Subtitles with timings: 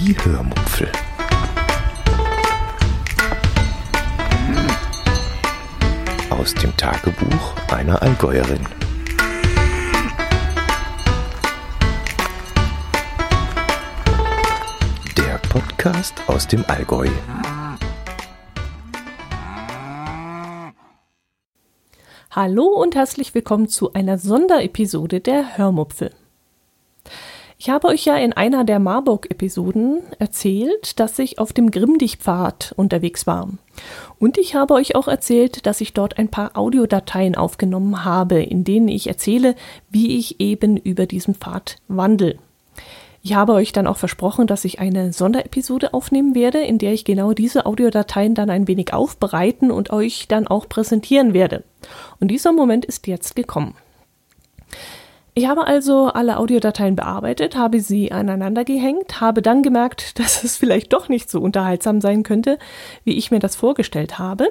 [0.00, 0.88] Die Hörmupfel.
[6.30, 8.64] Aus dem Tagebuch einer Allgäuerin.
[15.16, 17.08] Der Podcast aus dem Allgäu.
[22.30, 26.12] Hallo und herzlich willkommen zu einer Sonderepisode der Hörmupfel.
[27.60, 33.26] Ich habe euch ja in einer der Marburg-Episoden erzählt, dass ich auf dem Grimmdich-Pfad unterwegs
[33.26, 33.48] war.
[34.20, 38.62] Und ich habe euch auch erzählt, dass ich dort ein paar Audiodateien aufgenommen habe, in
[38.62, 39.56] denen ich erzähle,
[39.90, 42.38] wie ich eben über diesen Pfad wandel.
[43.24, 47.04] Ich habe euch dann auch versprochen, dass ich eine Sonderepisode aufnehmen werde, in der ich
[47.04, 51.64] genau diese Audiodateien dann ein wenig aufbereiten und euch dann auch präsentieren werde.
[52.20, 53.74] Und dieser Moment ist jetzt gekommen.
[55.38, 60.56] Ich habe also alle Audiodateien bearbeitet, habe sie aneinander gehängt, habe dann gemerkt, dass es
[60.56, 62.58] vielleicht doch nicht so unterhaltsam sein könnte,
[63.04, 64.48] wie ich mir das vorgestellt habe.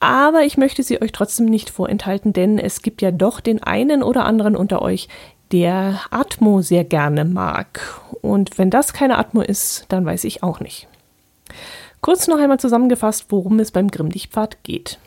[0.00, 4.02] Aber ich möchte sie euch trotzdem nicht vorenthalten, denn es gibt ja doch den einen
[4.02, 5.08] oder anderen unter euch,
[5.50, 7.80] der Atmo sehr gerne mag.
[8.20, 10.88] Und wenn das keine Atmo ist, dann weiß ich auch nicht.
[12.02, 14.98] Kurz noch einmal zusammengefasst, worum es beim Grimmdichtpfad geht.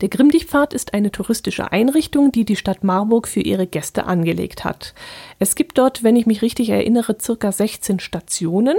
[0.00, 4.94] Der Grimmdichtpfad ist eine touristische Einrichtung, die die Stadt Marburg für ihre Gäste angelegt hat.
[5.38, 8.76] Es gibt dort, wenn ich mich richtig erinnere, circa 16 Stationen,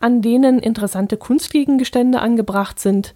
[0.00, 3.14] an denen interessante Kunstgegenstände angebracht sind.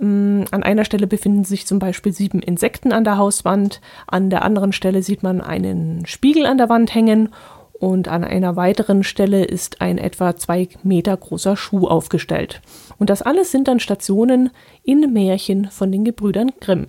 [0.00, 4.42] Mm, an einer Stelle befinden sich zum Beispiel sieben Insekten an der Hauswand, an der
[4.42, 7.30] anderen Stelle sieht man einen Spiegel an der Wand hängen
[7.78, 12.60] und an einer weiteren Stelle ist ein etwa zwei Meter großer Schuh aufgestellt.
[12.98, 14.50] Und das alles sind dann Stationen
[14.82, 16.88] in Märchen von den Gebrüdern Grimm.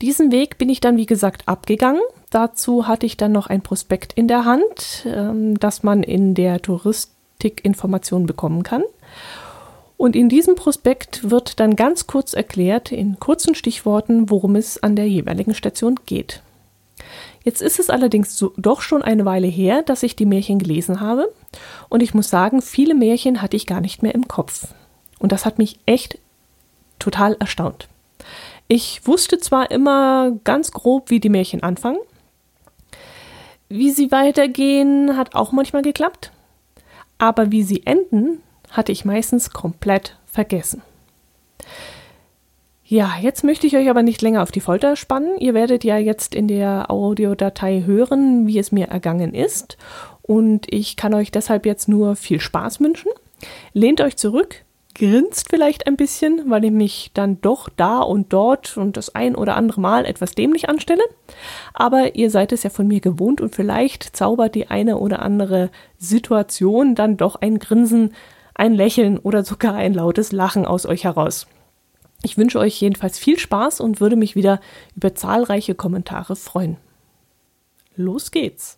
[0.00, 2.02] Diesen Weg bin ich dann, wie gesagt, abgegangen.
[2.30, 6.62] Dazu hatte ich dann noch ein Prospekt in der Hand, ähm, das man in der
[6.62, 8.82] Touristikinformation bekommen kann.
[9.96, 14.96] Und in diesem Prospekt wird dann ganz kurz erklärt, in kurzen Stichworten, worum es an
[14.96, 16.42] der jeweiligen Station geht.
[17.42, 21.00] Jetzt ist es allerdings so, doch schon eine Weile her, dass ich die Märchen gelesen
[21.00, 21.32] habe.
[21.88, 24.68] Und ich muss sagen, viele Märchen hatte ich gar nicht mehr im Kopf.
[25.18, 26.18] Und das hat mich echt
[26.98, 27.88] total erstaunt.
[28.68, 31.98] Ich wusste zwar immer ganz grob, wie die Märchen anfangen.
[33.68, 36.32] Wie sie weitergehen, hat auch manchmal geklappt.
[37.18, 40.82] Aber wie sie enden, hatte ich meistens komplett vergessen.
[42.90, 45.38] Ja, jetzt möchte ich euch aber nicht länger auf die Folter spannen.
[45.38, 49.78] Ihr werdet ja jetzt in der Audiodatei hören, wie es mir ergangen ist.
[50.22, 53.12] Und ich kann euch deshalb jetzt nur viel Spaß wünschen.
[53.74, 54.64] Lehnt euch zurück,
[54.96, 59.36] grinst vielleicht ein bisschen, weil ich mich dann doch da und dort und das ein
[59.36, 61.04] oder andere Mal etwas dämlich anstelle.
[61.72, 65.70] Aber ihr seid es ja von mir gewohnt und vielleicht zaubert die eine oder andere
[65.96, 68.14] Situation dann doch ein Grinsen,
[68.52, 71.46] ein Lächeln oder sogar ein lautes Lachen aus euch heraus.
[72.22, 74.60] Ich wünsche euch jedenfalls viel Spaß und würde mich wieder
[74.94, 76.76] über zahlreiche Kommentare freuen.
[77.96, 78.76] Los geht's!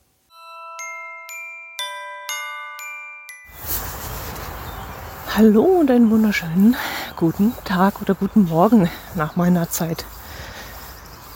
[5.35, 6.77] Hallo und einen wunderschönen
[7.17, 10.05] guten Tag oder guten Morgen nach meiner Zeit.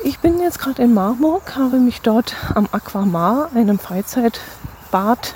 [0.04, 5.34] Ich bin jetzt gerade in Marburg, habe mich dort am Aquamar, einem Freizeitbad,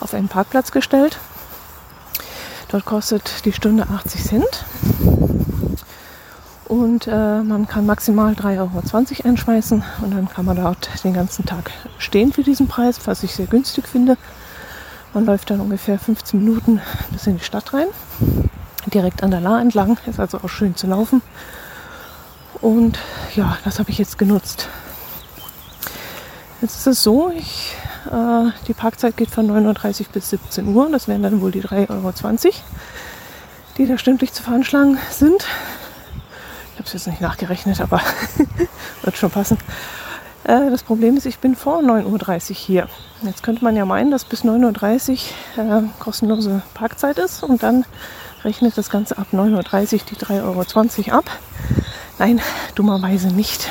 [0.00, 1.18] auf einen Parkplatz gestellt.
[2.68, 4.64] Dort kostet die Stunde 80 Cent
[6.74, 11.44] und äh, man kann maximal 3,20 Euro einschmeißen und dann kann man dort den ganzen
[11.44, 14.16] Tag stehen für diesen Preis, was ich sehr günstig finde.
[15.12, 16.80] Man läuft dann ungefähr 15 Minuten
[17.12, 17.86] bis in die Stadt rein,
[18.92, 21.22] direkt an der Lahr entlang, ist also auch schön zu laufen.
[22.60, 22.98] Und
[23.36, 24.68] ja, das habe ich jetzt genutzt.
[26.60, 27.76] Jetzt ist es so, ich,
[28.10, 30.88] äh, die Parkzeit geht von 9.30 Uhr bis 17 Uhr.
[30.90, 32.52] Das wären dann wohl die 3,20 Euro,
[33.76, 35.46] die da stündlich zu veranschlagen sind.
[36.84, 37.98] Habe es jetzt nicht nachgerechnet, aber
[39.02, 39.56] wird schon passen.
[40.42, 42.88] Äh, das Problem ist, ich bin vor 9.30 Uhr hier.
[43.22, 45.18] Jetzt könnte man ja meinen, dass bis 9.30
[45.56, 47.86] Uhr äh, kostenlose Parkzeit ist und dann
[48.44, 51.24] rechnet das Ganze ab 9.30 Uhr die 3,20 Euro ab.
[52.18, 52.42] Nein,
[52.74, 53.70] dummerweise nicht.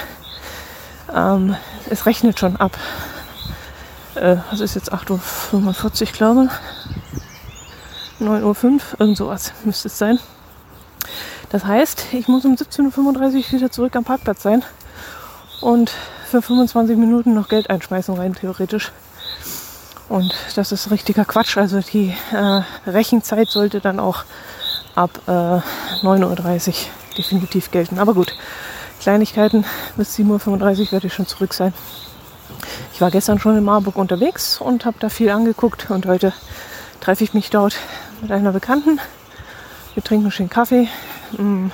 [1.13, 1.55] Ähm,
[1.91, 2.79] es rechnet schon ab.
[4.15, 6.49] Äh, was ist jetzt 8.45 Uhr, glaube
[8.19, 8.25] ich.
[8.25, 10.17] 9.05 Uhr, irgend sowas müsste es sein.
[11.53, 14.63] Das heißt, ich muss um 17.35 Uhr wieder zurück am Parkplatz sein
[15.61, 15.91] und
[16.25, 18.91] für 25 Minuten noch Geld einschmeißen rein theoretisch.
[20.09, 21.55] Und das ist richtiger Quatsch.
[21.57, 24.23] Also die äh, Rechenzeit sollte dann auch
[24.95, 26.73] ab äh, 9.30 Uhr
[27.19, 27.99] definitiv gelten.
[27.99, 28.35] Aber gut,
[28.99, 29.63] Kleinigkeiten
[29.95, 31.71] bis 7.35 Uhr werde ich schon zurück sein.
[32.95, 36.33] Ich war gestern schon in Marburg unterwegs und habe da viel angeguckt und heute
[36.99, 37.75] treffe ich mich dort
[38.23, 38.99] mit einer Bekannten.
[39.93, 40.87] Wir trinken schön Kaffee.
[41.37, 41.71] Mm,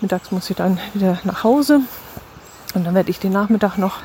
[0.00, 1.80] mittags muss ich dann wieder nach Hause
[2.74, 3.98] und dann werde ich den Nachmittag noch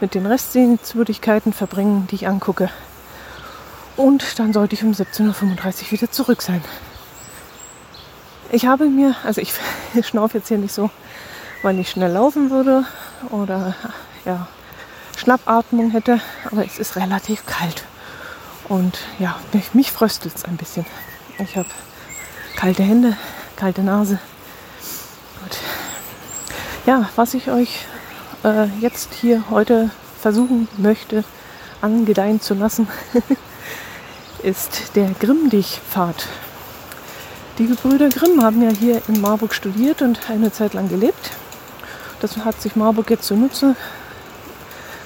[0.00, 2.70] mit den Restsehenswürdigkeiten verbringen, die ich angucke.
[3.96, 6.62] Und dann sollte ich um 17.35 Uhr wieder zurück sein.
[8.52, 9.54] Ich habe mir, also ich,
[9.94, 10.90] ich schnaufe jetzt hier nicht so,
[11.62, 12.84] weil ich schnell laufen würde
[13.30, 13.74] oder
[14.24, 14.48] ja,
[15.16, 16.20] Schnappatmung hätte,
[16.50, 17.84] aber es ist relativ kalt.
[18.68, 20.84] Und ja, mich, mich fröstelt es ein bisschen.
[21.38, 21.68] Ich habe
[22.56, 23.16] kalte Hände,
[23.56, 24.18] kalte Nase.
[25.42, 25.58] Gut.
[26.86, 27.86] Ja, was ich euch
[28.44, 31.24] äh, jetzt hier heute versuchen möchte,
[31.80, 32.88] angedeihen zu lassen,
[34.42, 36.28] ist der Grimm-Dich-Pfad.
[37.58, 41.30] Die Gebrüder Grimm haben ja hier in Marburg studiert und eine Zeit lang gelebt.
[42.20, 43.76] Das hat sich Marburg jetzt zunutze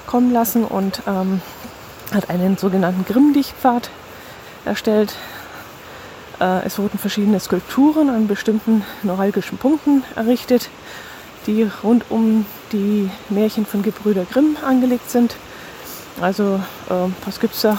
[0.05, 1.41] kommen lassen und ähm,
[2.13, 3.89] hat einen sogenannten Grimm-Dich-Pfad
[4.65, 5.13] erstellt.
[6.41, 10.69] Äh, es wurden verschiedene Skulpturen an bestimmten neuralgischen Punkten errichtet,
[11.45, 15.35] die rund um die Märchen von Gebrüder Grimm angelegt sind.
[16.19, 16.59] Also,
[16.89, 17.77] äh, was gibt es da?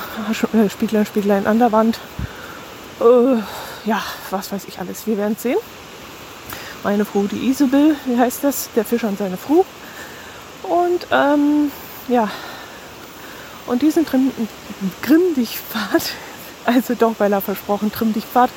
[0.70, 1.99] Spieglein, Spieglein an der Wand.
[3.00, 3.43] Äh,
[3.85, 4.00] ja,
[4.31, 5.06] was weiß ich alles.
[5.09, 5.59] Wir werden sehen.
[6.85, 8.69] Meine Frau, die Isabel, wie heißt das?
[8.76, 9.67] Der Fischer und seine Frau.
[10.62, 11.73] Und ähm,
[12.09, 12.31] ja,
[13.67, 14.06] und diesen
[15.03, 16.12] Grimm-Dich-Pfad,
[16.64, 18.50] also doch, weil er versprochen, Trimm-Dich-Pfad,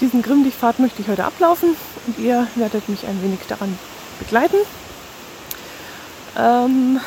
[0.00, 1.76] diesen Grimm-Dich-Pfad möchte ich heute ablaufen
[2.06, 3.78] und ihr werdet mich ein wenig daran
[4.18, 4.56] begleiten.
[6.38, 7.00] Ähm,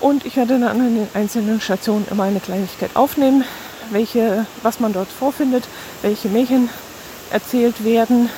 [0.00, 3.44] und ich werde dann an den einzelnen Stationen immer eine Kleinigkeit aufnehmen,
[3.90, 5.64] welche, was man dort vorfindet,
[6.02, 6.68] welche Märchen
[7.30, 8.30] erzählt werden,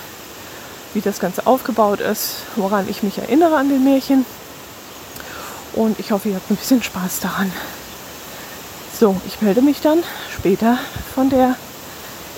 [0.94, 4.24] wie das Ganze aufgebaut ist, woran ich mich erinnere an den Märchen.
[5.74, 7.52] Und ich hoffe, ihr habt ein bisschen Spaß daran.
[9.00, 10.78] So, ich melde mich dann später
[11.14, 11.56] von der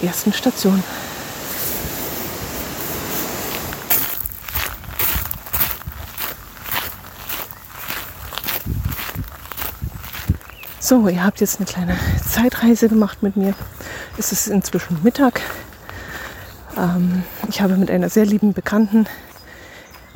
[0.01, 0.81] ersten Station.
[10.79, 11.99] So, ihr habt jetzt eine kleine
[12.31, 13.55] Zeitreise gemacht mit mir.
[14.17, 15.41] Es ist inzwischen Mittag.
[16.77, 19.09] Ähm, ich habe mit einer sehr lieben Bekannten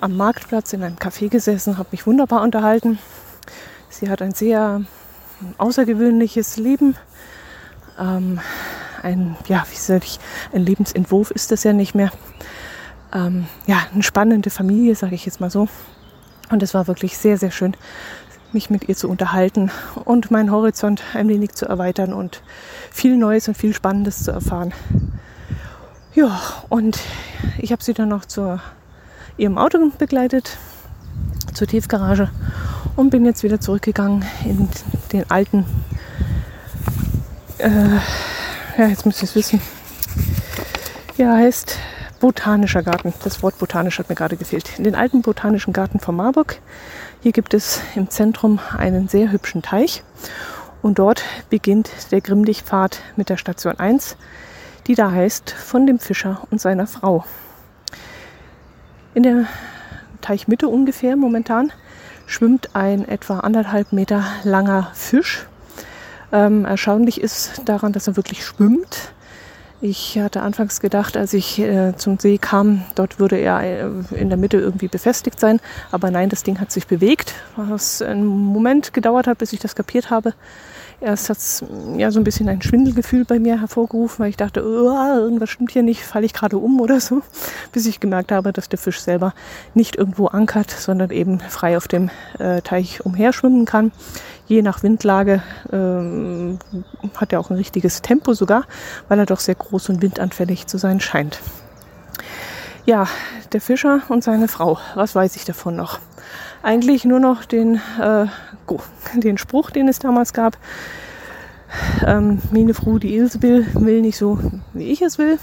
[0.01, 3.01] am Marktplatz in einem Café gesessen, habe mich wunderbar unterhalten.
[3.91, 4.83] Sie hat ein sehr
[5.59, 6.97] außergewöhnliches Leben.
[7.99, 8.41] Ähm,
[9.03, 10.19] ein, ja, wie soll ich,
[10.53, 12.11] ein Lebensentwurf ist das ja nicht mehr.
[13.12, 15.69] Ähm, ja, eine spannende Familie, sage ich jetzt mal so.
[16.50, 17.77] Und es war wirklich sehr, sehr schön,
[18.53, 19.71] mich mit ihr zu unterhalten
[20.05, 22.43] und meinen Horizont ein wenig zu erweitern und
[22.91, 24.73] viel Neues und viel Spannendes zu erfahren.
[26.15, 26.99] Ja, und
[27.59, 28.61] ich habe sie dann noch zu
[29.37, 30.56] ihrem Auto begleitet,
[31.56, 32.31] zur Tiefgarage
[32.97, 34.69] und bin jetzt wieder zurückgegangen in
[35.12, 35.64] den alten,
[37.58, 37.97] äh,
[38.79, 39.61] ja, jetzt müsst ihr es wissen,
[41.17, 41.79] ja, heißt
[42.20, 43.12] Botanischer Garten.
[43.25, 44.79] Das Wort botanisch hat mir gerade gefehlt.
[44.79, 46.61] In den alten Botanischen Garten von Marburg
[47.23, 50.02] hier gibt es im Zentrum einen sehr hübschen Teich
[50.82, 54.17] und dort beginnt der Grimmdich-Pfad mit der Station 1,
[54.87, 57.25] die da heißt von dem Fischer und seiner Frau.
[59.14, 59.47] In der
[60.21, 61.73] Teichmitte ungefähr momentan
[62.27, 65.47] schwimmt ein etwa anderthalb Meter langer Fisch.
[66.33, 69.12] Ähm, erstaunlich ist daran, dass er wirklich schwimmt.
[69.81, 73.88] Ich hatte anfangs gedacht, als ich äh, zum See kam, dort würde er äh,
[74.19, 75.61] in der Mitte irgendwie befestigt sein.
[75.93, 79.75] Aber nein, das Ding hat sich bewegt, was einen Moment gedauert hat, bis ich das
[79.75, 80.33] kapiert habe.
[80.99, 81.62] Erst hat es
[81.97, 85.73] ja so ein bisschen ein Schwindelgefühl bei mir hervorgerufen, weil ich dachte, oh, irgendwas stimmt
[85.73, 87.21] hier nicht, falle ich gerade um oder so.
[87.73, 89.35] Bis ich gemerkt habe, dass der Fisch selber
[89.75, 93.93] nicht irgendwo ankert, sondern eben frei auf dem äh, Teich umherschwimmen kann.
[94.47, 96.59] Je nach Windlage ähm,
[97.17, 98.65] hat er auch ein richtiges Tempo sogar,
[99.09, 101.41] weil er doch sehr groß und windanfällig zu sein scheint.
[102.87, 103.07] Ja,
[103.53, 105.99] der Fischer und seine Frau, was weiß ich davon noch?
[106.62, 108.26] Eigentlich nur noch den, äh,
[109.14, 110.59] den Spruch, den es damals gab.
[112.06, 114.38] Ähm, meine Frau, die Ilse will, will nicht so,
[114.73, 115.38] wie ich es will.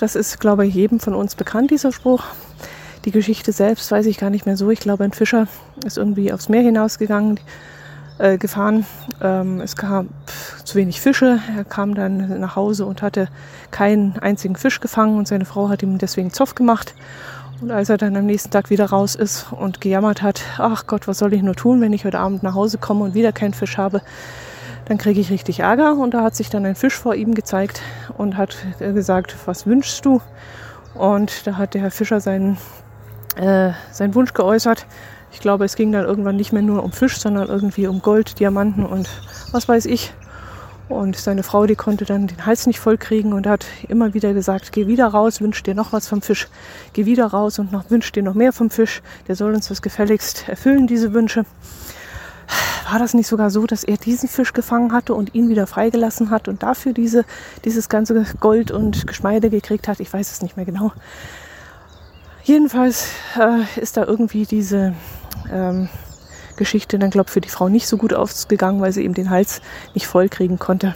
[0.00, 2.24] Das ist, glaube ich, jedem von uns bekannt, dieser Spruch.
[3.04, 4.70] Die Geschichte selbst weiß ich gar nicht mehr so.
[4.70, 5.46] Ich glaube, ein Fischer
[5.84, 7.40] ist irgendwie aufs Meer hinausgegangen,
[8.18, 8.86] äh, gefahren.
[9.20, 10.06] Ähm, es gab
[10.64, 11.40] zu wenig Fische.
[11.56, 13.28] Er kam dann nach Hause und hatte
[13.70, 16.94] keinen einzigen Fisch gefangen und seine Frau hat ihm deswegen Zoff gemacht.
[17.62, 21.06] Und als er dann am nächsten Tag wieder raus ist und gejammert hat, ach Gott,
[21.06, 23.54] was soll ich nur tun, wenn ich heute Abend nach Hause komme und wieder keinen
[23.54, 24.02] Fisch habe,
[24.86, 25.94] dann kriege ich richtig Ärger.
[25.96, 27.80] Und da hat sich dann ein Fisch vor ihm gezeigt
[28.18, 30.20] und hat gesagt, was wünschst du?
[30.94, 32.58] Und da hat der Herr Fischer seinen,
[33.36, 34.84] äh, seinen Wunsch geäußert,
[35.30, 38.40] Ich glaube, es ging dann irgendwann nicht mehr nur um Fisch, sondern irgendwie um Gold,
[38.40, 39.08] Diamanten und
[39.52, 40.12] was weiß ich.
[40.92, 44.34] Und seine Frau, die konnte dann den Hals nicht voll kriegen und hat immer wieder
[44.34, 46.48] gesagt, geh wieder raus, wünsch dir noch was vom Fisch.
[46.92, 49.02] Geh wieder raus und noch, wünsch dir noch mehr vom Fisch.
[49.28, 51.44] Der soll uns das gefälligst erfüllen, diese Wünsche.
[52.90, 56.30] War das nicht sogar so, dass er diesen Fisch gefangen hatte und ihn wieder freigelassen
[56.30, 57.24] hat und dafür diese,
[57.64, 60.00] dieses ganze Gold und Geschmeide gekriegt hat?
[60.00, 60.92] Ich weiß es nicht mehr genau.
[62.44, 63.06] Jedenfalls
[63.38, 64.94] äh, ist da irgendwie diese
[65.50, 65.88] ähm,
[66.62, 69.30] Geschichte dann, glaube ich, für die Frau nicht so gut ausgegangen, weil sie eben den
[69.30, 69.60] Hals
[69.94, 70.94] nicht voll kriegen konnte.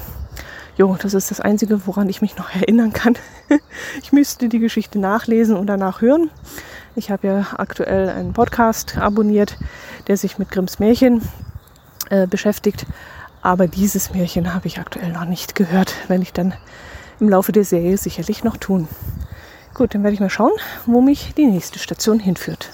[0.77, 3.17] Jo, das ist das Einzige, woran ich mich noch erinnern kann.
[4.01, 6.31] ich müsste die Geschichte nachlesen und danach hören.
[6.95, 9.57] Ich habe ja aktuell einen Podcast abonniert,
[10.07, 11.21] der sich mit Grimms Märchen
[12.11, 12.87] äh, beschäftigt.
[13.43, 16.55] Aber dieses Märchen habe ich aktuell noch nicht gehört, wenn ich dann
[17.19, 18.87] im Laufe der Serie sicherlich noch tun.
[19.75, 20.53] Gut, dann werde ich mal schauen,
[20.87, 22.71] wo mich die nächste Station hinführt.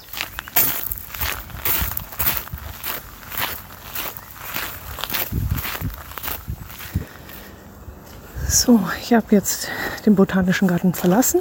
[8.65, 9.67] So, ich habe jetzt
[10.07, 11.41] den Botanischen Garten verlassen,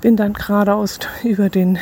[0.00, 1.78] bin dann geradeaus über den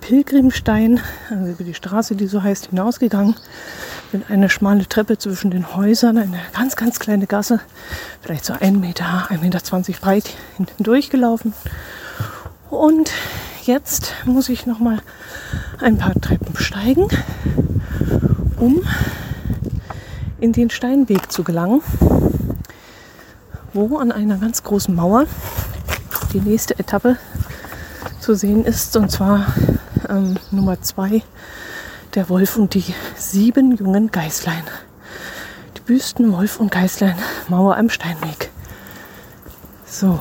[0.00, 3.36] Pilgrimstein, also über die Straße, die so heißt, hinausgegangen.
[4.10, 7.60] Bin eine schmale Treppe zwischen den Häusern, eine ganz, ganz kleine Gasse,
[8.20, 11.52] vielleicht so ein Meter, 1,20 Meter breit hinten durchgelaufen.
[12.68, 13.12] Und
[13.62, 14.98] jetzt muss ich noch mal
[15.80, 17.06] ein paar Treppen steigen,
[18.58, 18.82] um
[20.40, 21.80] in den Steinweg zu gelangen
[23.72, 25.26] wo an einer ganz großen Mauer
[26.32, 27.16] die nächste Etappe
[28.20, 28.96] zu sehen ist.
[28.96, 29.46] Und zwar
[30.08, 31.22] ähm, Nummer zwei,
[32.14, 34.62] der Wolf und die sieben jungen Geißlein.
[35.76, 37.16] Die Büsten Wolf und Geißlein,
[37.48, 38.50] Mauer am Steinweg.
[39.86, 40.20] So.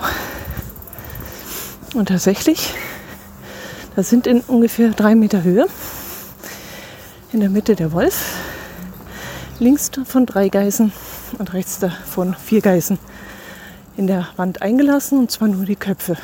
[1.94, 2.76] Und tatsächlich,
[3.96, 5.66] das sind in ungefähr drei Meter Höhe.
[7.32, 8.34] In der Mitte der Wolf,
[9.60, 10.92] links davon drei Geißen
[11.38, 12.98] und rechts davon vier Geißen
[14.00, 16.16] in der Wand eingelassen und zwar nur die Köpfe.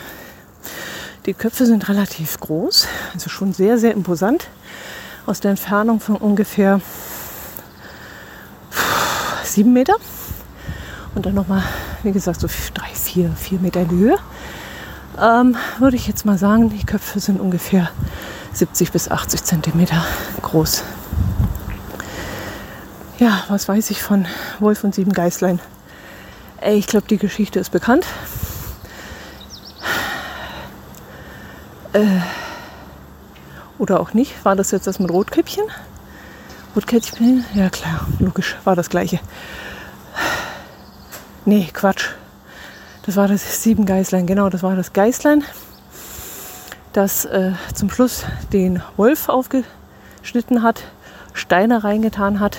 [1.26, 4.48] Die Köpfe sind relativ groß, also schon sehr, sehr imposant.
[5.26, 6.80] Aus der Entfernung von ungefähr
[9.44, 9.96] sieben Meter
[11.16, 11.64] und dann nochmal,
[12.04, 14.18] wie gesagt, so drei, vier, vier Meter in die Höhe.
[15.22, 17.90] Ähm, würde ich jetzt mal sagen, die Köpfe sind ungefähr
[18.54, 20.06] 70 bis 80 Zentimeter
[20.42, 20.82] groß.
[23.20, 24.28] Ja, was weiß ich von
[24.60, 25.60] Wolf und sieben Geißlein?
[26.66, 28.08] Ich glaube, die Geschichte ist bekannt.
[31.94, 32.20] Äh,
[33.78, 34.44] oder auch nicht.
[34.44, 35.66] War das jetzt das mit Rotkäppchen?
[36.76, 37.46] Rotkäppchen?
[37.54, 39.20] Ja klar, logisch, war das gleiche.
[41.46, 42.10] Nee, Quatsch.
[43.06, 45.44] Das war das sieben Geißlein, genau, das war das Geißlein,
[46.92, 50.82] das äh, zum Schluss den Wolf aufgeschnitten hat,
[51.34, 52.58] Steine reingetan hat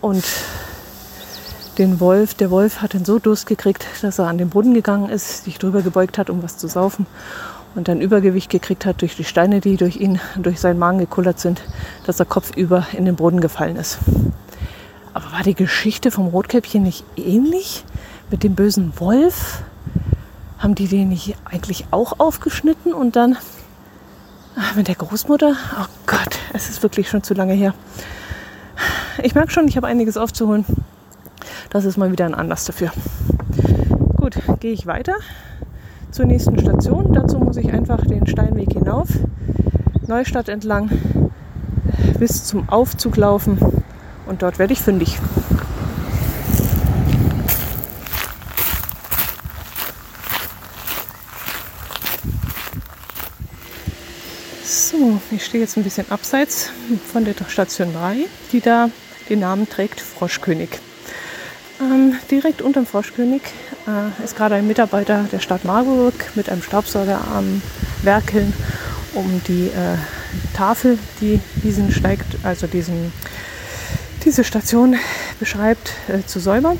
[0.00, 0.24] und
[1.78, 2.34] den Wolf.
[2.34, 5.58] Der Wolf hat ihn so Durst gekriegt, dass er an den Brunnen gegangen ist, sich
[5.58, 7.06] drüber gebeugt hat, um was zu saufen
[7.76, 11.38] und dann Übergewicht gekriegt hat durch die Steine, die durch ihn, durch seinen Magen gekullert
[11.38, 11.62] sind,
[12.06, 13.98] dass er kopfüber in den Brunnen gefallen ist.
[15.12, 17.84] Aber war die Geschichte vom Rotkäppchen nicht ähnlich
[18.30, 19.62] mit dem bösen Wolf?
[20.58, 23.36] Haben die den nicht eigentlich auch aufgeschnitten und dann
[24.74, 25.54] mit der Großmutter?
[25.80, 27.74] Oh Gott, es ist wirklich schon zu lange her.
[29.22, 30.64] Ich merke schon, ich habe einiges aufzuholen.
[31.70, 32.90] Das ist mal wieder ein Anlass dafür.
[34.16, 35.14] Gut, gehe ich weiter
[36.10, 37.12] zur nächsten Station.
[37.12, 39.08] Dazu muss ich einfach den Steinweg hinauf,
[40.06, 40.90] Neustadt entlang,
[42.18, 43.58] bis zum Aufzug laufen
[44.26, 45.18] und dort werde ich fündig.
[54.64, 56.70] So, ich stehe jetzt ein bisschen abseits
[57.12, 58.90] von der Station 3, die da
[59.28, 60.80] den Namen trägt Froschkönig.
[61.80, 63.42] Ähm, direkt unterm Froschkönig
[63.86, 67.60] äh, ist gerade ein Mitarbeiter der Stadt Marburg mit einem Staubsauger am
[68.02, 68.52] Werkeln,
[69.14, 69.96] um die äh,
[70.54, 73.12] Tafel, die diesen steigt, also diesen,
[74.24, 74.96] diese Station
[75.38, 76.78] beschreibt, äh, zu säubern.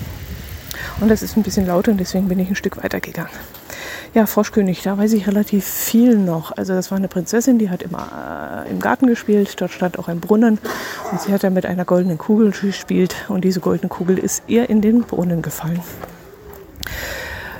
[1.00, 3.30] Und das ist ein bisschen laut und deswegen bin ich ein Stück weiter gegangen.
[4.16, 6.56] Ja, Froschkönig, da weiß ich relativ viel noch.
[6.56, 9.60] Also das war eine Prinzessin, die hat immer äh, im Garten gespielt.
[9.60, 10.58] Dort stand auch ein Brunnen
[11.12, 14.70] und sie hat dann mit einer goldenen Kugel gespielt und diese goldene Kugel ist ihr
[14.70, 15.82] in den Brunnen gefallen.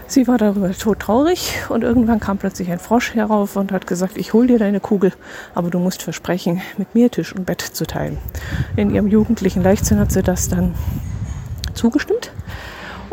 [0.07, 4.33] Sie war darüber todtraurig und irgendwann kam plötzlich ein Frosch herauf und hat gesagt, ich
[4.33, 5.13] hol dir deine Kugel,
[5.55, 8.17] aber du musst versprechen, mit mir Tisch und Bett zu teilen.
[8.77, 10.75] In ihrem jugendlichen Leichtsinn hat sie das dann
[11.75, 12.33] zugestimmt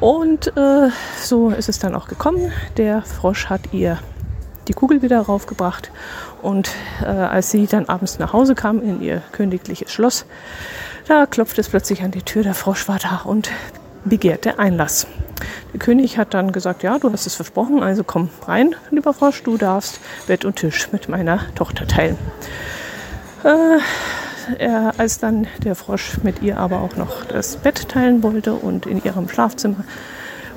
[0.04, 0.90] und äh,
[1.22, 2.52] so ist es dann auch gekommen.
[2.76, 4.00] Der Frosch hat ihr
[4.68, 5.92] die Kugel wieder raufgebracht.
[6.42, 10.26] Und äh, als sie dann abends nach Hause kam in ihr königliches Schloss,
[11.08, 12.44] da klopfte es plötzlich an die Tür.
[12.44, 13.50] Der Frosch war da und
[14.04, 15.08] begehrte Einlass.
[15.72, 19.42] Der König hat dann gesagt, ja, du hast es versprochen, also komm rein, lieber Frosch,
[19.44, 22.18] du darfst Bett und Tisch mit meiner Tochter teilen.
[23.46, 23.80] Äh,
[24.58, 28.86] er, als dann der Frosch mit ihr aber auch noch das Bett teilen wollte und
[28.86, 29.84] in ihrem Schlafzimmer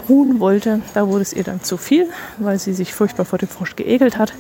[0.09, 3.49] ruhen wollte, da wurde es ihr dann zu viel, weil sie sich furchtbar vor dem
[3.49, 4.33] Frosch geekelt hat.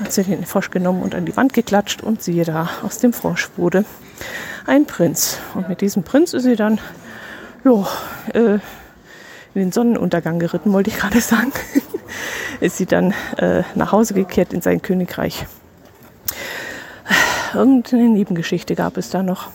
[0.00, 3.12] Hat sie den Frosch genommen und an die Wand geklatscht und siehe da, aus dem
[3.12, 3.84] Frosch wurde
[4.66, 5.38] ein Prinz.
[5.54, 6.80] Und mit diesem Prinz ist sie dann
[7.64, 7.86] jo,
[8.34, 8.58] äh,
[9.54, 11.52] in den Sonnenuntergang geritten, wollte ich gerade sagen.
[12.60, 15.46] ist sie dann äh, nach Hause gekehrt in sein Königreich.
[17.54, 19.50] Irgendeine Nebengeschichte gab es da noch.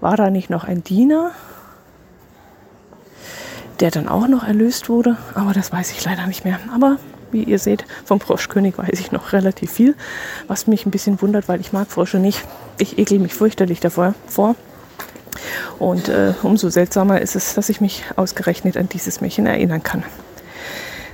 [0.00, 1.32] War da nicht noch ein Diener,
[3.80, 5.16] der dann auch noch erlöst wurde?
[5.34, 6.60] Aber das weiß ich leider nicht mehr.
[6.72, 6.98] Aber
[7.32, 9.94] wie ihr seht, vom Froschkönig weiß ich noch relativ viel,
[10.46, 12.44] was mich ein bisschen wundert, weil ich mag Frösche nicht.
[12.78, 14.54] Ich ekel mich fürchterlich davor vor.
[15.78, 20.02] Und äh, umso seltsamer ist es, dass ich mich ausgerechnet an dieses Märchen erinnern kann.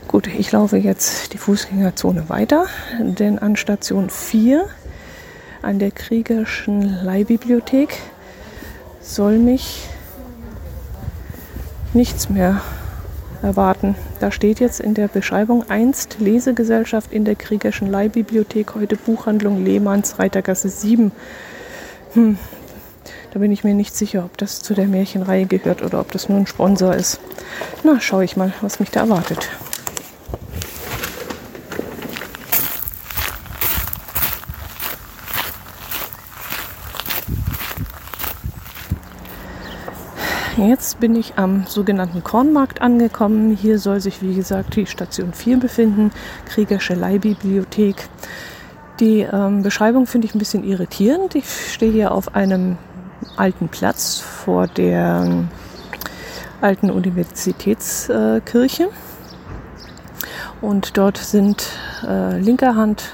[0.09, 2.67] Gut, ich laufe jetzt die Fußgängerzone weiter,
[3.01, 4.65] denn an Station 4
[5.65, 7.99] an der Kriegerschen Leihbibliothek
[9.01, 9.89] soll mich
[11.95, 12.61] nichts mehr
[13.43, 13.95] erwarten.
[14.21, 20.19] Da steht jetzt in der Beschreibung einst Lesegesellschaft in der Kriegerschen Leihbibliothek, heute Buchhandlung Lehmanns,
[20.19, 21.13] Reitergasse 7.
[22.13, 22.39] Hm,
[23.33, 26.29] da bin ich mir nicht sicher, ob das zu der Märchenreihe gehört oder ob das
[26.29, 27.21] nur ein Sponsor ist.
[27.83, 29.49] Na, schaue ich mal, was mich da erwartet.
[40.57, 43.57] Jetzt bin ich am sogenannten Kornmarkt angekommen.
[43.57, 46.13] Hier soll sich, wie gesagt, die Station 4 befinden,
[46.47, 48.09] Kriegersche Leihbibliothek.
[49.01, 51.35] Die ähm, Beschreibung finde ich ein bisschen irritierend.
[51.35, 52.79] Ich stehe hier auf einem
[53.37, 55.49] alten Platz vor der ähm,
[56.61, 58.91] alten Universitätskirche.
[60.61, 61.67] Und dort sind
[62.07, 63.13] äh, linker Hand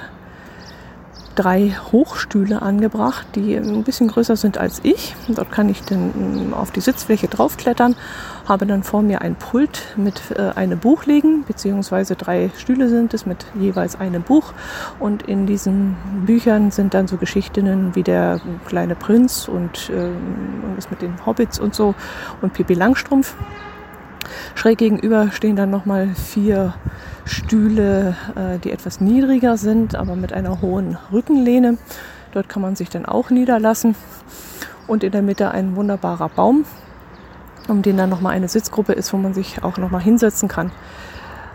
[1.40, 5.16] drei Hochstühle angebracht, die ein bisschen größer sind als ich.
[5.29, 7.96] Dort kann ich dann mm, auf die Sitzfläche draufklettern,
[8.46, 13.14] habe dann vor mir ein Pult mit äh, einem Buch liegen, beziehungsweise drei Stühle sind
[13.14, 14.53] es mit jeweils einem Buch.
[14.98, 20.11] Und in diesen Büchern sind dann so Geschichten wie der kleine Prinz und äh,
[20.76, 21.94] was mit den Hobbits und so
[22.42, 23.35] und Pippi Langstrumpf.
[24.54, 26.74] Schräg gegenüber stehen dann nochmal vier
[27.24, 31.78] Stühle, äh, die etwas niedriger sind, aber mit einer hohen Rückenlehne.
[32.32, 33.94] Dort kann man sich dann auch niederlassen.
[34.86, 36.64] Und in der Mitte ein wunderbarer Baum,
[37.68, 40.72] um den dann nochmal eine Sitzgruppe ist, wo man sich auch nochmal hinsetzen kann.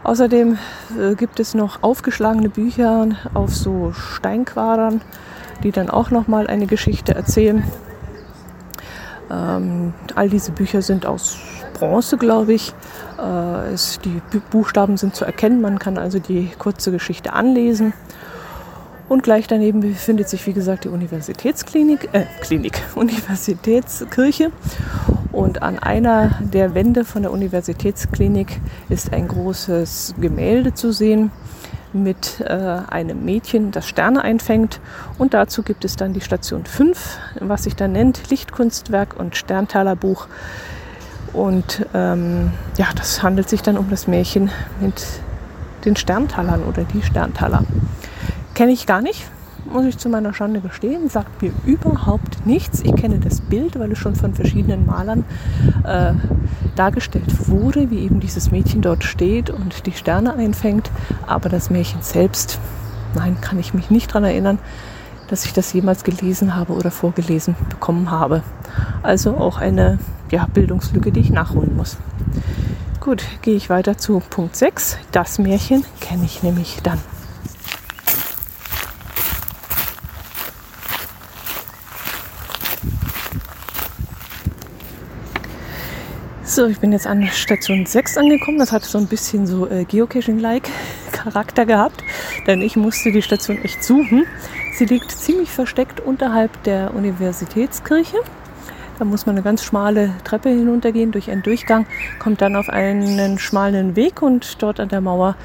[0.04, 0.58] Außerdem
[1.00, 5.02] äh, gibt es noch aufgeschlagene Bücher auf so Steinquadern,
[5.64, 7.64] die dann auch nochmal eine Geschichte erzählen.
[9.32, 11.38] Ähm, all diese Bücher sind aus
[11.74, 12.74] Bronze, glaube ich.
[13.20, 17.94] Äh, es, die Buchstaben sind zu erkennen, man kann also die kurze Geschichte anlesen.
[19.08, 24.52] Und gleich daneben befindet sich, wie gesagt, die Universitätsklinik, äh, Klinik, Universitätskirche.
[25.32, 28.60] Und an einer der Wände von der Universitätsklinik
[28.90, 31.32] ist ein großes Gemälde zu sehen
[31.96, 34.80] mit äh, einem Mädchen, das Sterne einfängt.
[35.18, 40.28] Und dazu gibt es dann die Station 5, was sich dann nennt Lichtkunstwerk und Sterntalerbuch.
[41.34, 45.04] Und ähm, ja, das handelt sich dann um das Märchen mit
[45.86, 47.64] den Sterntalern oder die Sterntaler.
[48.54, 49.26] Kenne ich gar nicht,
[49.72, 52.82] muss ich zu meiner Schande gestehen, sagt mir überhaupt nichts.
[52.82, 55.24] Ich kenne das Bild, weil es schon von verschiedenen Malern
[55.84, 56.14] äh,
[56.76, 60.92] dargestellt wurde, wie eben dieses Mädchen dort steht und die Sterne einfängt.
[61.28, 62.60] Aber das Märchen selbst,
[63.16, 64.60] nein, kann ich mich nicht daran erinnern,
[65.28, 68.44] dass ich das jemals gelesen habe oder vorgelesen bekommen habe.
[69.02, 70.00] Also auch eine
[70.32, 71.98] ja, Bildungslücke, die ich nachholen muss.
[73.00, 74.98] Gut, gehe ich weiter zu Punkt 6.
[75.12, 77.00] Das Märchen kenne ich nämlich dann.
[86.56, 88.60] So, ich bin jetzt an Station 6 angekommen.
[88.60, 90.70] Das hat so ein bisschen so äh, Geocaching-like
[91.12, 92.02] Charakter gehabt,
[92.48, 94.26] denn ich musste die Station echt suchen.
[94.72, 98.16] Sie liegt ziemlich versteckt unterhalb der Universitätskirche.
[98.98, 101.88] Da muss man eine ganz schmale Treppe hinuntergehen durch einen Durchgang,
[102.20, 105.36] kommt dann auf einen schmalen Weg und dort an der Mauer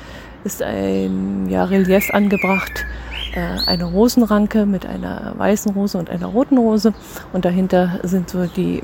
[0.45, 2.87] ist ein ja, Relief angebracht.
[3.33, 6.93] Äh, eine Rosenranke mit einer weißen Rose und einer roten Rose.
[7.33, 8.83] Und dahinter sind so die,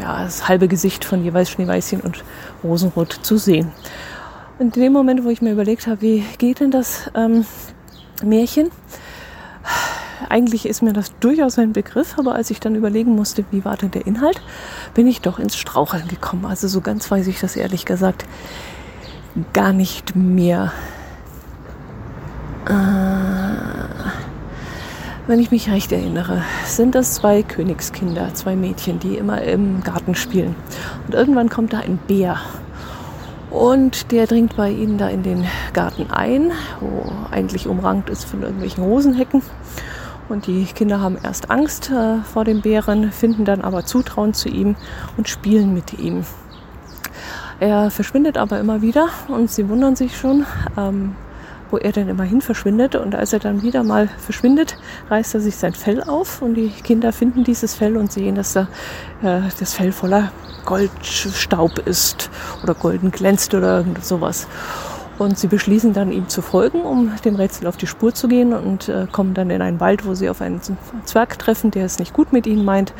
[0.00, 2.24] ja, das halbe Gesicht von jeweils Schneeweißchen und
[2.64, 3.72] Rosenrot zu sehen.
[4.58, 7.44] Und in dem Moment, wo ich mir überlegt habe, wie geht denn das, ähm,
[8.22, 8.70] Märchen.
[10.28, 13.76] Eigentlich ist mir das durchaus ein Begriff, aber als ich dann überlegen musste, wie war
[13.76, 14.40] denn der Inhalt,
[14.94, 16.46] bin ich doch ins Straucheln gekommen.
[16.46, 18.24] Also so ganz weiß ich das ehrlich gesagt
[19.52, 20.72] gar nicht mehr.
[22.66, 23.01] Äh,
[25.26, 30.14] wenn ich mich recht erinnere, sind das zwei Königskinder, zwei Mädchen, die immer im Garten
[30.14, 30.56] spielen.
[31.06, 32.40] Und irgendwann kommt da ein Bär.
[33.50, 38.42] Und der dringt bei ihnen da in den Garten ein, wo eigentlich umrankt ist von
[38.42, 39.42] irgendwelchen Rosenhecken.
[40.28, 44.48] Und die Kinder haben erst Angst äh, vor dem Bären, finden dann aber Zutrauen zu
[44.48, 44.76] ihm
[45.16, 46.24] und spielen mit ihm.
[47.60, 51.14] Er verschwindet aber immer wieder und sie wundern sich schon, ähm,
[51.72, 52.94] wo er denn immerhin verschwindet.
[52.94, 54.76] Und als er dann wieder mal verschwindet,
[55.08, 58.52] reißt er sich sein Fell auf und die Kinder finden dieses Fell und sehen, dass
[58.52, 58.68] da
[59.22, 60.30] äh, das Fell voller
[60.66, 62.30] Goldstaub ist
[62.62, 64.46] oder golden glänzt oder irgend sowas.
[65.18, 68.52] Und sie beschließen dann, ihm zu folgen, um dem Rätsel auf die Spur zu gehen
[68.52, 70.60] und äh, kommen dann in einen Wald, wo sie auf einen
[71.04, 72.92] Zwerg treffen, der es nicht gut mit ihnen meint.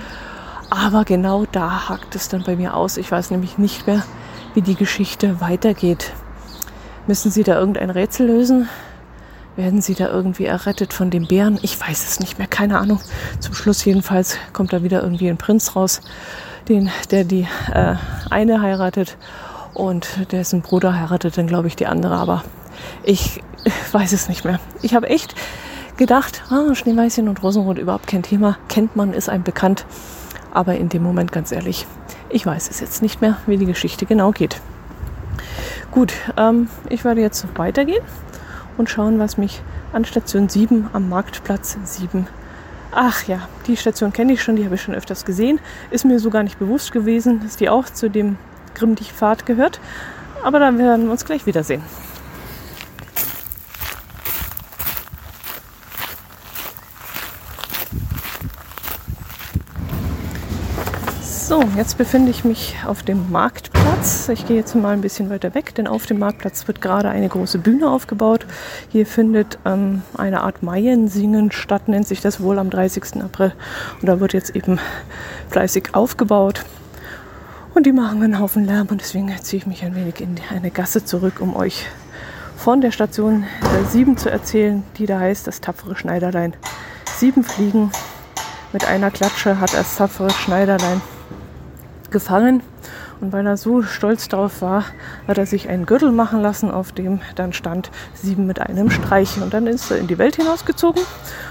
[0.70, 2.96] Aber genau da hakt es dann bei mir aus.
[2.96, 4.02] Ich weiß nämlich nicht mehr,
[4.54, 6.12] wie die Geschichte weitergeht.
[7.08, 8.68] Müssen Sie da irgendein Rätsel lösen?
[9.56, 11.58] Werden Sie da irgendwie errettet von dem Bären?
[11.60, 13.00] Ich weiß es nicht mehr, keine Ahnung.
[13.40, 16.00] Zum Schluss jedenfalls kommt da wieder irgendwie ein Prinz raus,
[16.68, 17.96] den, der die äh,
[18.30, 19.18] eine heiratet
[19.74, 22.14] und dessen Bruder heiratet dann, glaube ich, die andere.
[22.14, 22.44] Aber
[23.02, 23.42] ich
[23.90, 24.60] weiß es nicht mehr.
[24.80, 25.34] Ich habe echt
[25.96, 28.58] gedacht, ah, Schneeweißchen und Rosenrot überhaupt kein Thema.
[28.68, 29.86] Kennt man, ist einem bekannt.
[30.52, 31.86] Aber in dem Moment, ganz ehrlich,
[32.30, 34.60] ich weiß es jetzt nicht mehr, wie die Geschichte genau geht.
[35.92, 38.02] Gut, ähm, ich werde jetzt weitergehen
[38.78, 42.26] und schauen, was mich an Station 7 am Marktplatz 7.
[42.92, 45.60] Ach ja, die Station kenne ich schon, die habe ich schon öfters gesehen.
[45.90, 48.38] Ist mir so gar nicht bewusst gewesen, dass die auch zu dem
[48.74, 49.80] Grimmdich-Pfad gehört.
[50.42, 51.82] Aber dann werden wir uns gleich wiedersehen.
[61.52, 64.30] So, jetzt befinde ich mich auf dem Marktplatz.
[64.30, 67.28] Ich gehe jetzt mal ein bisschen weiter weg, denn auf dem Marktplatz wird gerade eine
[67.28, 68.46] große Bühne aufgebaut.
[68.88, 73.22] Hier findet ähm, eine Art Maiensingen statt, nennt sich das wohl am 30.
[73.22, 73.52] April.
[74.00, 74.80] Und da wird jetzt eben
[75.50, 76.64] fleißig aufgebaut.
[77.74, 80.70] Und die machen einen Haufen Lärm und deswegen ziehe ich mich ein wenig in eine
[80.70, 81.84] Gasse zurück, um euch
[82.56, 83.44] von der Station
[83.90, 86.54] 7 zu erzählen, die da heißt das tapfere Schneiderlein.
[87.14, 87.90] Sieben Fliegen
[88.72, 91.02] mit einer Klatsche hat das tapfere Schneiderlein
[92.12, 92.62] gefangen.
[93.20, 94.84] Und weil er so stolz darauf war,
[95.28, 99.40] hat er sich einen Gürtel machen lassen, auf dem dann stand sieben mit einem Streich.
[99.40, 101.02] Und dann ist er in die Welt hinausgezogen.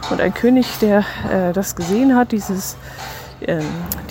[0.10, 2.78] Und ein König, der äh, das gesehen hat, dieses,
[3.42, 3.62] äh,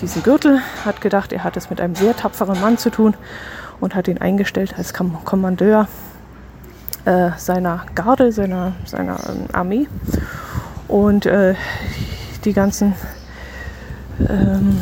[0.01, 3.15] diesen Gürtel, hat gedacht, er hat es mit einem sehr tapferen Mann zu tun
[3.79, 5.87] und hat ihn eingestellt als Kommandeur
[7.05, 9.87] äh, seiner Garde, seiner, seiner ähm, Armee.
[10.87, 11.55] Und äh,
[12.43, 12.93] die ganzen
[14.29, 14.81] ähm,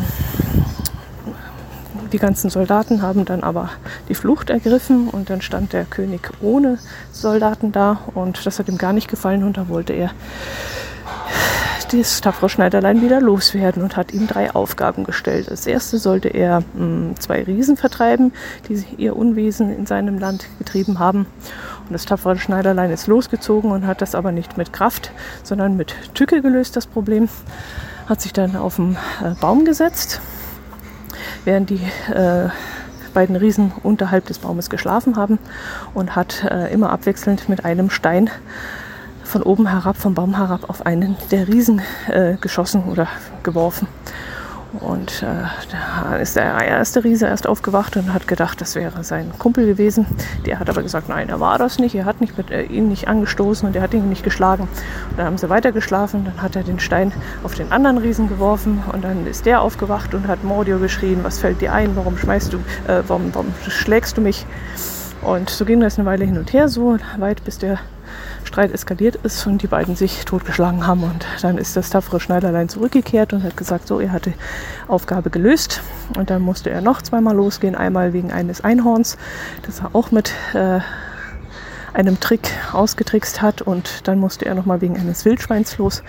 [2.11, 3.69] die ganzen Soldaten haben dann aber
[4.07, 6.79] die Flucht ergriffen und dann stand der König ohne
[7.11, 10.11] Soldaten da und das hat ihm gar nicht gefallen und da wollte er
[11.91, 15.49] das tapfere Schneiderlein wieder loswerden und hat ihm drei Aufgaben gestellt.
[15.49, 18.31] Als erste sollte er mh, hm, zwei Riesen vertreiben,
[18.67, 21.25] die ihr Unwesen in seinem Land getrieben haben.
[21.87, 25.11] Und das tapfere Schneiderlein ist losgezogen und hat das aber nicht mit Kraft,
[25.43, 27.27] sondern mit Tücke gelöst, das Problem.
[28.07, 30.21] Hat sich dann auf den äh, Baum gesetzt
[31.45, 31.81] während die
[32.13, 32.49] äh,
[33.13, 35.39] beiden Riesen unterhalb des Baumes geschlafen haben
[35.93, 38.29] und hat äh, immer abwechselnd mit einem Stein
[39.23, 43.07] von oben herab, vom Baum herab auf einen der Riesen äh, geschossen oder
[43.43, 43.87] geworfen.
[44.79, 49.31] Und äh, da ist der erste Riese erst aufgewacht und hat gedacht, das wäre sein
[49.39, 50.05] Kumpel gewesen.
[50.45, 51.95] Der hat aber gesagt, nein, er war das nicht.
[51.95, 54.67] Er hat nicht mit, äh, ihn nicht angestoßen und er hat ihn nicht geschlagen.
[55.09, 56.25] Und dann haben sie weiter geschlafen.
[56.25, 57.11] Dann hat er den Stein
[57.43, 61.39] auf den anderen Riesen geworfen und dann ist der aufgewacht und hat Mordio geschrien, was
[61.39, 61.95] fällt dir ein?
[61.95, 64.45] Warum schmeißt du, äh, warum, warum schlägst du mich?
[65.21, 67.79] Und so ging das eine Weile hin und her, so weit, bis der
[68.49, 71.03] Streit eskaliert ist und die beiden sich totgeschlagen haben.
[71.03, 74.33] Und dann ist das tapfere Schneiderlein zurückgekehrt und hat gesagt, so, er hatte
[74.87, 75.81] Aufgabe gelöst.
[76.17, 77.75] Und dann musste er noch zweimal losgehen.
[77.75, 79.17] Einmal wegen eines Einhorns,
[79.67, 80.79] das er auch mit äh,
[81.93, 83.61] einem Trick ausgetrickst hat.
[83.61, 86.01] Und dann musste er nochmal wegen eines Wildschweins los.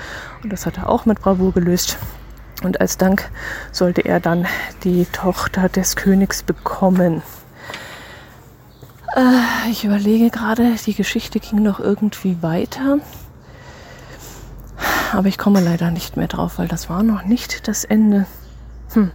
[0.43, 1.99] Und das hat er auch mit Bravour gelöst.
[2.63, 3.31] Und als Dank
[3.71, 4.47] sollte er dann
[4.83, 7.23] die Tochter des Königs bekommen.
[9.17, 12.99] Äh, ich überlege gerade, die Geschichte ging noch irgendwie weiter.
[15.13, 18.27] Aber ich komme leider nicht mehr drauf, weil das war noch nicht das Ende.
[18.93, 19.11] Hm.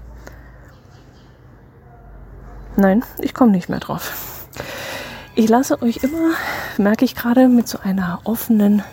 [2.76, 4.48] Nein, ich komme nicht mehr drauf.
[5.36, 6.32] Ich lasse euch immer,
[6.78, 8.84] merke ich gerade, mit so einer offenen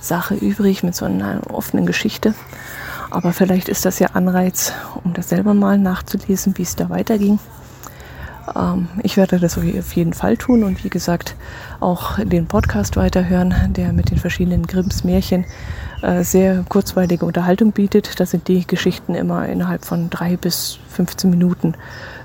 [0.00, 2.34] Sache übrig mit so einer offenen Geschichte.
[3.10, 7.38] Aber vielleicht ist das ja Anreiz, um das selber mal nachzulesen, wie es da weiterging.
[8.56, 11.36] Ähm, ich werde das auf jeden Fall tun und wie gesagt
[11.80, 15.44] auch den Podcast weiterhören, der mit den verschiedenen Grimms Märchen
[16.02, 18.20] äh, sehr kurzweilige Unterhaltung bietet.
[18.20, 21.74] Da sind die Geschichten immer innerhalb von drei bis 15 Minuten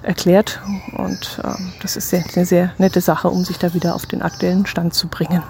[0.02, 0.62] erklärt
[0.98, 4.22] und ähm, das ist sehr, eine sehr nette Sache, um sich da wieder auf den
[4.22, 5.44] aktuellen Stand zu bringen.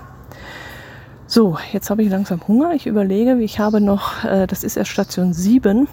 [1.28, 2.74] So, jetzt habe ich langsam Hunger.
[2.76, 5.88] Ich überlege, ich habe noch, äh, das ist erst Station 7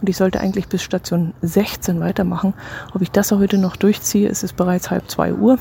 [0.00, 2.54] und ich sollte eigentlich bis Station 16 weitermachen.
[2.94, 5.58] Ob ich das heute noch durchziehe, es ist bereits halb zwei Uhr.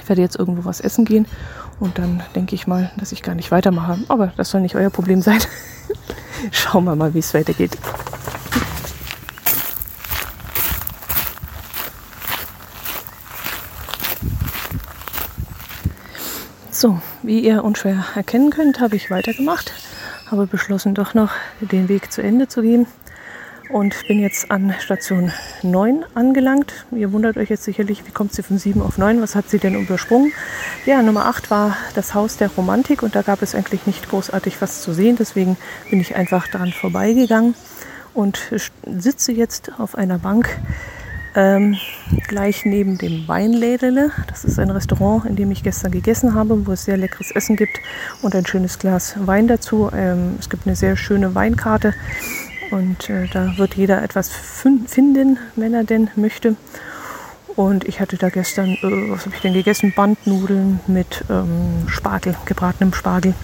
[0.00, 1.26] Ich werde jetzt irgendwo was essen gehen
[1.80, 3.98] und dann denke ich mal, dass ich gar nicht weitermache.
[4.08, 5.40] Aber das soll nicht euer Problem sein.
[6.50, 7.76] Schauen wir mal, wie es weitergeht.
[16.70, 19.72] So, wie ihr unschwer erkennen könnt, habe ich weitergemacht,
[20.30, 22.86] habe beschlossen, doch noch den Weg zu Ende zu gehen
[23.70, 26.86] und bin jetzt an Station 9 angelangt.
[26.90, 29.20] Ihr wundert euch jetzt sicherlich, wie kommt sie von 7 auf 9?
[29.20, 30.32] Was hat sie denn übersprungen?
[30.86, 34.60] Ja, Nummer 8 war das Haus der Romantik und da gab es eigentlich nicht großartig
[34.60, 35.16] was zu sehen.
[35.18, 35.56] Deswegen
[35.90, 37.54] bin ich einfach daran vorbeigegangen
[38.14, 38.40] und
[38.86, 40.58] sitze jetzt auf einer Bank
[41.34, 41.76] ähm,
[42.26, 44.10] gleich neben dem Weinlädele.
[44.26, 47.56] Das ist ein Restaurant, in dem ich gestern gegessen habe, wo es sehr leckeres Essen
[47.56, 47.78] gibt
[48.22, 49.90] und ein schönes Glas Wein dazu.
[49.94, 51.94] Ähm, es gibt eine sehr schöne Weinkarte
[52.70, 56.56] und äh, da wird jeder etwas finden, wenn er denn möchte.
[57.56, 59.92] Und ich hatte da gestern, äh, was habe ich denn gegessen?
[59.96, 63.34] Bandnudeln mit ähm, Spargel, gebratenem Spargel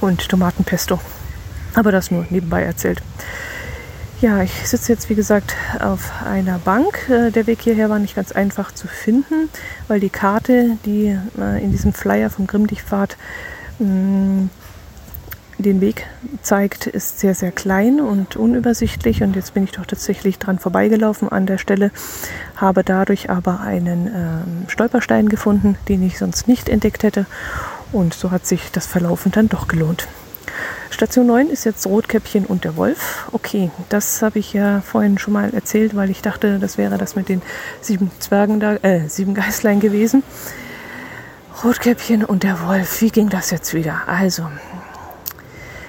[0.00, 1.00] und Tomatenpesto.
[1.74, 3.02] Aber das nur nebenbei erzählt.
[4.20, 7.08] Ja, ich sitze jetzt wie gesagt auf einer Bank.
[7.10, 9.50] Äh, der Weg hierher war nicht ganz einfach zu finden,
[9.88, 13.16] weil die Karte, die äh, in diesem Flyer vom Grimmdichtpfad
[13.78, 14.46] mm,
[15.58, 16.06] den Weg
[16.42, 19.22] zeigt, ist sehr, sehr klein und unübersichtlich.
[19.22, 21.90] Und jetzt bin ich doch tatsächlich dran vorbeigelaufen an der Stelle,
[22.56, 27.26] habe dadurch aber einen äh, Stolperstein gefunden, den ich sonst nicht entdeckt hätte.
[27.92, 30.08] Und so hat sich das Verlaufen dann doch gelohnt.
[30.90, 33.28] Station 9 ist jetzt Rotkäppchen und der Wolf.
[33.32, 37.16] Okay, das habe ich ja vorhin schon mal erzählt, weil ich dachte, das wäre das
[37.16, 37.42] mit den
[37.80, 40.22] sieben Zwergen da, äh, sieben Geißlein gewesen.
[41.64, 44.02] Rotkäppchen und der Wolf, wie ging das jetzt wieder?
[44.06, 44.46] Also,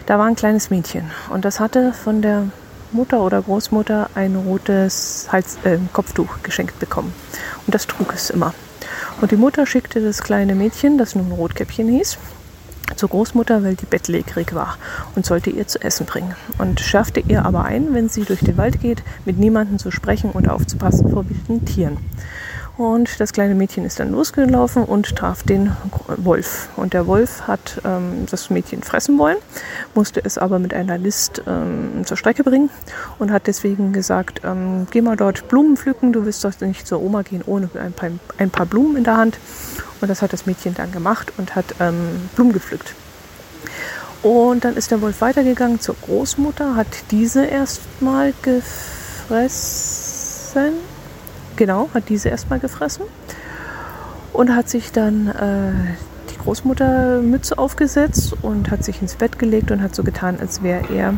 [0.07, 2.45] da war ein kleines Mädchen und das hatte von der
[2.91, 7.13] Mutter oder Großmutter ein rotes Hals, äh, Kopftuch geschenkt bekommen.
[7.65, 8.53] Und das trug es immer.
[9.19, 12.17] Und die Mutter schickte das kleine Mädchen, das nun Rotkäppchen hieß,
[12.95, 14.77] zur Großmutter, weil die bettlägerig war
[15.15, 16.35] und sollte ihr zu essen bringen.
[16.57, 20.31] Und schärfte ihr aber ein, wenn sie durch den Wald geht, mit niemandem zu sprechen
[20.31, 21.97] und aufzupassen vor wilden Tieren.
[22.77, 25.75] Und das kleine Mädchen ist dann losgelaufen und traf den
[26.17, 26.69] Wolf.
[26.75, 29.37] Und der Wolf hat ähm, das Mädchen fressen wollen,
[29.95, 32.69] musste es aber mit einer List ähm, zur Strecke bringen
[33.17, 37.01] und hat deswegen gesagt, ähm, geh mal dort Blumen pflücken, du wirst doch nicht zur
[37.01, 39.39] Oma gehen ohne ein paar, ein paar, Blumen in der Hand.
[39.99, 42.93] Und das hat das Mädchen dann gemacht und hat ähm, Blumen gepflückt.
[44.21, 49.47] Und dann ist der Wolf weitergegangen zur Großmutter, hat diese erstmal gefressen
[51.57, 53.03] Genau, hat diese erstmal gefressen
[54.31, 59.81] und hat sich dann äh, die Großmuttermütze aufgesetzt und hat sich ins Bett gelegt und
[59.81, 61.15] hat so getan, als wäre er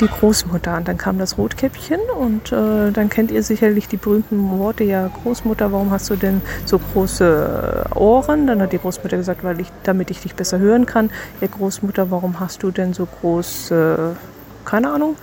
[0.00, 0.76] die Großmutter.
[0.78, 5.10] Und dann kam das Rotkäppchen und äh, dann kennt ihr sicherlich die berühmten Worte, ja
[5.22, 8.46] Großmutter, warum hast du denn so große Ohren?
[8.46, 11.10] Dann hat die Großmutter gesagt, weil ich, damit ich dich besser hören kann.
[11.42, 14.16] Ja Großmutter, warum hast du denn so große,
[14.64, 15.16] keine Ahnung,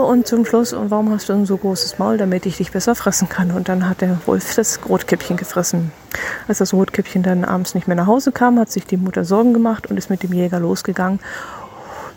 [0.00, 2.94] und zum Schluss, und warum hast du ein so großes Maul, damit ich dich besser
[2.94, 3.50] fressen kann?
[3.50, 5.92] Und dann hat der Wolf das Rotkäppchen gefressen.
[6.48, 9.52] Als das Rotkäppchen dann abends nicht mehr nach Hause kam, hat sich die Mutter Sorgen
[9.52, 11.20] gemacht und ist mit dem Jäger losgegangen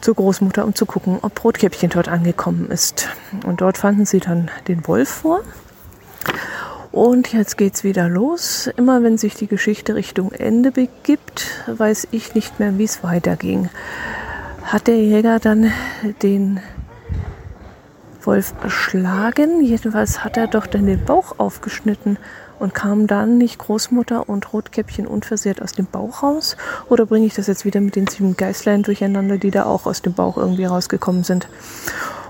[0.02, 3.10] zur Großmutter, um zu gucken, ob Rotkäppchen dort angekommen ist.
[3.46, 5.42] Und dort fanden sie dann den Wolf vor.
[6.92, 8.70] Und jetzt geht's wieder los.
[8.78, 13.70] Immer wenn sich die Geschichte Richtung Ende begibt, weiß ich nicht mehr, wie es weiterging.
[14.64, 15.72] Hat der Jäger dann
[16.24, 16.60] den
[18.22, 19.62] Wolf erschlagen.
[19.62, 22.18] Jedenfalls hat er doch dann den Bauch aufgeschnitten
[22.60, 26.58] und kam dann nicht Großmutter und Rotkäppchen unversehrt aus dem Bauch raus?
[26.90, 30.02] Oder bringe ich das jetzt wieder mit den sieben Geißlein durcheinander, die da auch aus
[30.02, 31.48] dem Bauch irgendwie rausgekommen sind?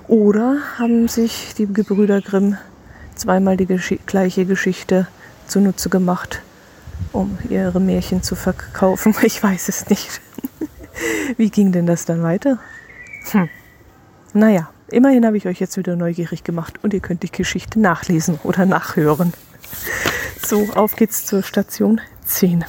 [0.07, 2.57] Oder haben sich die Gebrüder Grimm
[3.15, 5.07] zweimal die Gesch gleiche Geschichte
[5.47, 6.41] zunutze gemacht,
[7.11, 9.15] um ihre Märchen zu verkaufen?
[9.23, 10.21] Ich weiß es nicht.
[11.37, 12.59] Wie ging denn das dann weiter?
[13.31, 13.49] Hm.
[14.33, 14.69] Naja.
[14.91, 18.65] Immerhin habe ich euch jetzt wieder neugierig gemacht und ihr könnt die Geschichte nachlesen oder
[18.65, 19.33] nachhören.
[20.45, 22.65] So, auf geht's zur Station 10.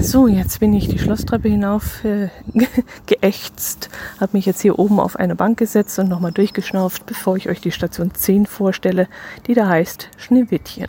[0.00, 2.28] So, jetzt bin ich die Schlosstreppe hinauf äh,
[3.06, 3.90] geächtzt,
[4.20, 7.60] habe mich jetzt hier oben auf eine Bank gesetzt und nochmal durchgeschnauft, bevor ich euch
[7.60, 9.08] die Station 10 vorstelle,
[9.46, 10.88] die da heißt Schneewittchen.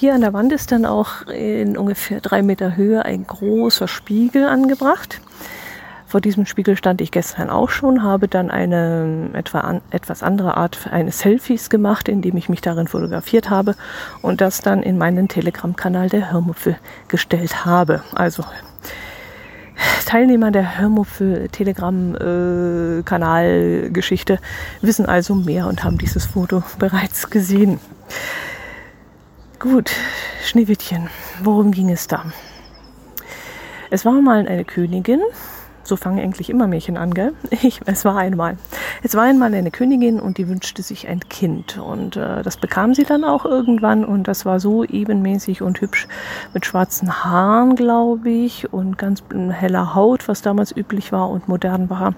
[0.00, 4.46] Hier an der Wand ist dann auch in ungefähr drei Meter Höhe ein großer Spiegel
[4.46, 5.20] angebracht.
[6.06, 10.56] Vor diesem Spiegel stand ich gestern auch schon, habe dann eine etwa an, etwas andere
[10.56, 13.76] Art eines Selfies gemacht, indem ich mich darin fotografiert habe
[14.22, 18.02] und das dann in meinen Telegram-Kanal der Hörmupfel gestellt habe.
[18.14, 18.42] Also
[20.06, 24.38] Teilnehmer der Hörmupfel Telegram-Kanal-Geschichte äh,
[24.80, 27.80] wissen also mehr und haben dieses Foto bereits gesehen.
[29.60, 29.90] Gut,
[30.42, 31.10] Schneewittchen,
[31.42, 32.24] worum ging es da?
[33.90, 35.20] Es war mal eine Königin,
[35.82, 37.34] so fangen eigentlich immer Märchen an, gell?
[37.50, 38.56] Ich, es war einmal.
[39.02, 41.76] Es war einmal eine Königin und die wünschte sich ein Kind.
[41.76, 44.06] Und äh, das bekam sie dann auch irgendwann.
[44.06, 46.08] Und das war so ebenmäßig und hübsch
[46.54, 51.90] mit schwarzen Haaren, glaube ich, und ganz heller Haut, was damals üblich war und modern
[51.90, 52.14] war.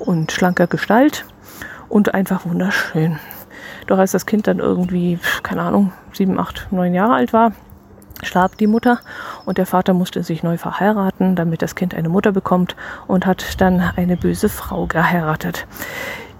[0.00, 1.26] Und schlanker Gestalt
[1.88, 3.20] und einfach wunderschön.
[3.86, 7.52] Doch als das Kind dann irgendwie, keine Ahnung, sieben, acht, neun Jahre alt war,
[8.22, 9.00] starb die Mutter
[9.44, 13.60] und der Vater musste sich neu verheiraten, damit das Kind eine Mutter bekommt und hat
[13.60, 15.66] dann eine böse Frau geheiratet.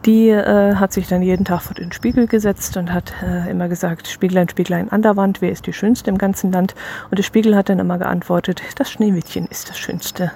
[0.04, 3.68] Die äh, hat sich dann jeden Tag vor den Spiegel gesetzt und hat äh, immer
[3.68, 6.74] gesagt, Spieglein, Spieglein an der Wand, wer ist die Schönste im ganzen Land?
[7.10, 10.32] Und der Spiegel hat dann immer geantwortet, das Schneewittchen ist das Schönste,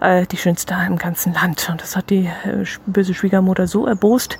[0.00, 1.68] äh, die Schönste im ganzen Land.
[1.70, 4.36] Und das hat die äh, böse Schwiegermutter so erbost,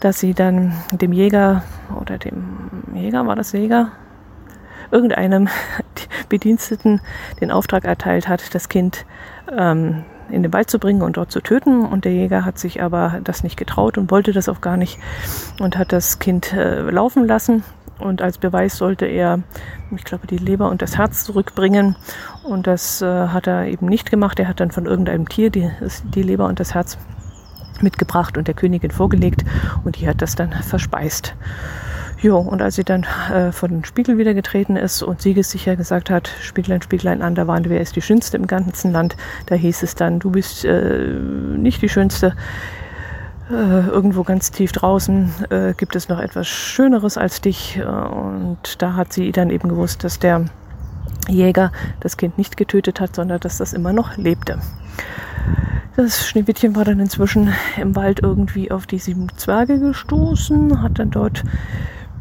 [0.00, 1.62] dass sie dann dem Jäger
[2.00, 2.44] oder dem
[2.94, 3.92] Jäger, war das Jäger?
[4.90, 5.48] irgendeinem
[6.28, 7.00] Bediensteten
[7.40, 9.06] den Auftrag erteilt hat, das Kind
[9.56, 11.84] ähm, in den Wald zu bringen und dort zu töten.
[11.84, 14.98] Und der Jäger hat sich aber das nicht getraut und wollte das auch gar nicht
[15.58, 17.64] und hat das Kind äh, laufen lassen.
[17.98, 19.40] Und als Beweis sollte er,
[19.94, 21.96] ich glaube, die Leber und das Herz zurückbringen.
[22.44, 24.38] Und das äh, hat er eben nicht gemacht.
[24.40, 25.70] Er hat dann von irgendeinem Tier die,
[26.14, 26.96] die Leber und das Herz
[27.82, 29.44] mitgebracht und der Königin vorgelegt.
[29.84, 31.34] Und die hat das dann verspeist.
[32.22, 36.10] Jo, und als sie dann äh, vor den Spiegel wieder getreten ist und siegessicher gesagt
[36.10, 39.16] hat, Spieglein, Spieglein an der Wand, wer ist die Schönste im ganzen Land,
[39.46, 41.14] da hieß es dann, du bist äh,
[41.56, 42.34] nicht die Schönste.
[43.50, 47.80] Äh, irgendwo ganz tief draußen äh, gibt es noch etwas Schöneres als dich.
[47.82, 50.44] Und da hat sie dann eben gewusst, dass der
[51.26, 54.58] Jäger das Kind nicht getötet hat, sondern dass das immer noch lebte.
[55.96, 61.10] Das Schneewittchen war dann inzwischen im Wald irgendwie auf die sieben Zwerge gestoßen, hat dann
[61.10, 61.44] dort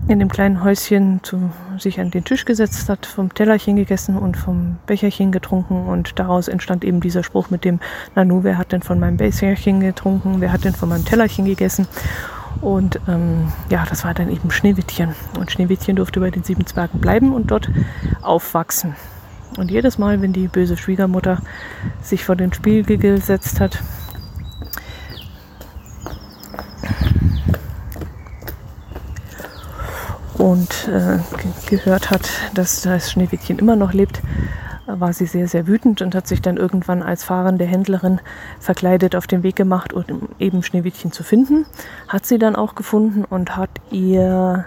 [0.08, 4.38] in dem kleinen Häuschen zu, sich an den Tisch gesetzt hat, vom Tellerchen gegessen und
[4.38, 7.80] vom Becherchen getrunken und daraus entstand eben dieser Spruch mit dem
[8.16, 11.88] Nanu, wer hat denn von meinem Becherchen getrunken, wer hat denn von meinem Tellerchen gegessen?
[12.62, 15.16] Und ähm, ja, das war dann eben Schneewittchen.
[15.38, 17.70] Und Schneewittchen durfte bei den sieben Zwergen bleiben und dort
[18.22, 18.96] aufwachsen.
[19.60, 21.42] Und jedes Mal, wenn die böse Schwiegermutter
[22.02, 23.84] sich vor den Spiegel gesetzt hat,
[30.38, 31.20] und äh,
[31.70, 34.22] gehört hat, dass das Schneewittchen immer noch lebt,
[34.88, 38.22] war sie sehr, sehr wütend und hat sich dann irgendwann als fahrende Händlerin
[38.62, 41.66] verkleidet auf den Weg gemacht, um eben Schneewittchen zu finden.
[42.08, 44.66] Hat sie dann auch gefunden und hat ihr,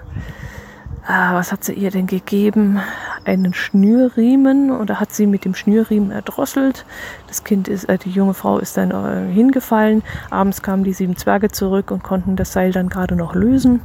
[1.07, 2.81] äh, was hat sie ihr denn gegeben?
[3.25, 6.85] Einen Schnürriemen oder hat sie mit dem Schnürriemen erdrosselt.
[7.27, 10.03] Das Kind ist, äh, die junge Frau ist dann äh, hingefallen.
[10.31, 13.81] Abends kamen die sieben Zwerge zurück und konnten das Seil dann gerade noch lösen.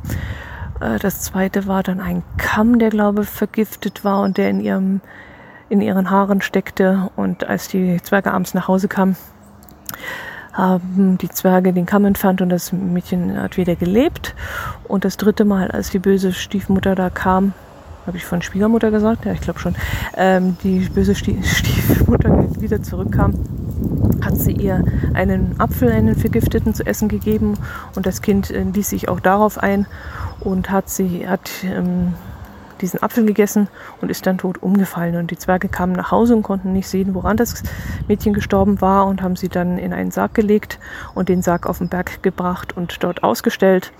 [0.79, 4.59] Äh, das zweite war dann ein Kamm, der glaube ich vergiftet war und der in
[4.59, 5.01] ihrem
[5.69, 7.09] in ihren Haaren steckte.
[7.15, 9.17] Und als die Zwerge abends nach Hause kamen,
[10.57, 14.33] haben die Zwerge den Kamm entfernt und das Mädchen hat wieder gelebt.
[14.87, 17.53] Und das dritte Mal, als die böse Stiefmutter da kam,
[18.07, 19.25] habe ich von Schwiegermutter gesagt?
[19.25, 19.75] Ja, ich glaube schon.
[20.15, 23.33] Ähm, die böse Stiefmutter wieder zurückkam,
[24.21, 27.53] hat sie ihr einen Apfel, einen vergifteten zu essen gegeben
[27.95, 29.85] und das Kind äh, ließ sich auch darauf ein
[30.39, 32.13] und hat sie hat ähm,
[32.81, 33.67] diesen Apfel gegessen
[34.01, 35.15] und ist dann tot umgefallen.
[35.15, 37.63] Und die Zwerge kamen nach Hause und konnten nicht sehen, woran das
[38.07, 40.79] Mädchen gestorben war und haben sie dann in einen Sarg gelegt
[41.13, 43.91] und den Sarg auf den Berg gebracht und dort ausgestellt.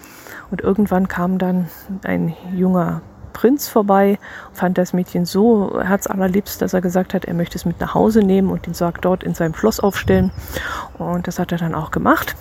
[0.51, 1.67] Und irgendwann kam dann
[2.03, 3.01] ein junger
[3.33, 4.17] Prinz vorbei,
[4.51, 8.23] fand das Mädchen so herzallerliebst, dass er gesagt hat, er möchte es mit nach Hause
[8.23, 10.31] nehmen und den Sarg dort in seinem Schloss aufstellen.
[10.97, 12.35] Und das hat er dann auch gemacht.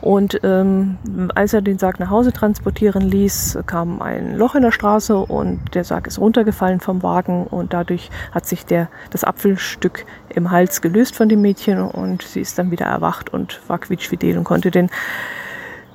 [0.00, 0.98] Und ähm,
[1.34, 5.74] als er den Sarg nach Hause transportieren ließ, kam ein Loch in der Straße und
[5.74, 10.80] der Sarg ist runtergefallen vom Wagen und dadurch hat sich der, das Apfelstück im Hals
[10.80, 14.70] gelöst von dem Mädchen und sie ist dann wieder erwacht und war quietschfidel und konnte
[14.70, 14.90] den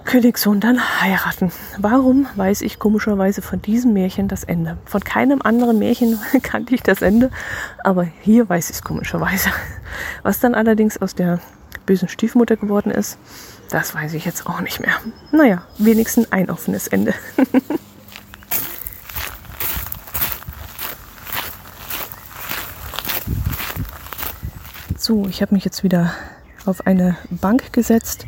[0.07, 1.51] Königssohn dann heiraten.
[1.79, 4.77] Warum weiß ich komischerweise von diesem Märchen das Ende?
[4.85, 7.29] Von keinem anderen Märchen kannte ich das Ende,
[7.83, 9.49] aber hier weiß ich es komischerweise.
[10.23, 11.39] Was dann allerdings aus der
[11.87, 13.17] bösen Stiefmutter geworden ist,
[13.71, 14.93] das weiß ich jetzt auch nicht mehr.
[15.31, 17.15] Naja, wenigstens ein offenes Ende.
[24.97, 26.13] so, ich habe mich jetzt wieder
[26.65, 28.27] auf eine Bank gesetzt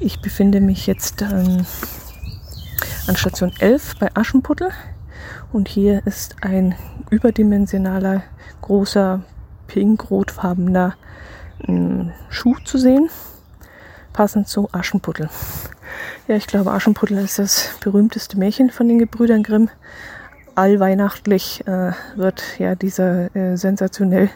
[0.00, 1.66] ich befinde mich jetzt ähm,
[3.08, 4.70] an Station 11 bei Aschenputtel
[5.52, 6.76] und hier ist ein
[7.10, 8.22] überdimensionaler,
[8.60, 9.22] großer,
[9.66, 10.94] pink-rotfarbener
[11.66, 13.08] äh, Schuh zu sehen,
[14.12, 15.28] passend zu Aschenputtel.
[16.26, 19.70] Ja, ich glaube, Aschenputtel ist das berühmteste Märchen von den Gebrüdern Grimm.
[20.54, 24.28] Allweihnachtlich äh, wird ja dieser äh, sensationell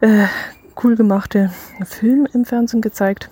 [0.00, 0.26] äh,
[0.82, 1.52] cool gemachte
[1.84, 3.30] Film im Fernsehen gezeigt.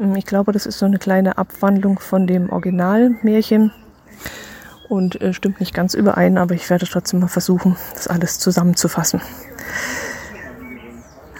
[0.00, 3.72] Ähm, ich glaube, das ist so eine kleine Abwandlung von dem Originalmärchen
[4.88, 9.20] und äh, stimmt nicht ganz überein, aber ich werde trotzdem mal versuchen, das alles zusammenzufassen.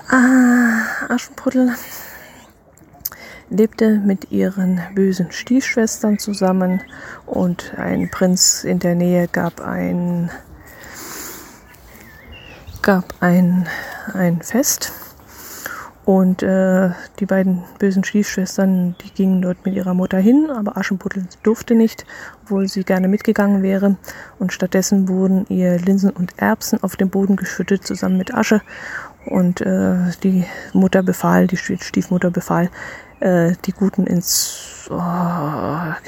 [0.08, 1.74] Ah, Aschenputtel
[3.48, 6.82] lebte mit ihren bösen Stiefschwestern zusammen
[7.24, 10.30] und ein Prinz in der Nähe gab ein
[12.82, 13.66] gab ein,
[14.12, 14.92] ein Fest
[16.04, 21.26] und äh, die beiden bösen Stiefschwestern, die gingen dort mit ihrer Mutter hin, aber Aschenputtel
[21.42, 22.04] durfte nicht,
[22.42, 23.96] obwohl sie gerne mitgegangen wäre.
[24.38, 28.60] Und stattdessen wurden ihr Linsen und Erbsen auf den Boden geschüttet, zusammen mit Asche.
[29.26, 32.70] Und äh, die Mutter befahl, die Stiefmutter befahl,
[33.20, 35.00] äh, die Guten ins, oh,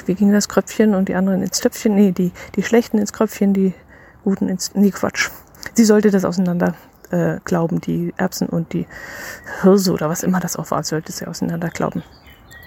[0.05, 1.95] wie ging das Kröpfchen und die anderen ins Töpfchen?
[1.95, 3.75] Nee, die, die Schlechten ins Kröpfchen, die
[4.25, 5.31] Guten ins, nee, Quatsch.
[5.75, 6.75] Sie sollte das auseinander
[7.11, 8.87] äh, glauben, die Erbsen und die
[9.63, 12.03] Hirse oder was immer das auch war, sollte sie auseinander glauben.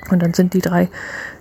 [0.09, 0.89] Und dann sind die drei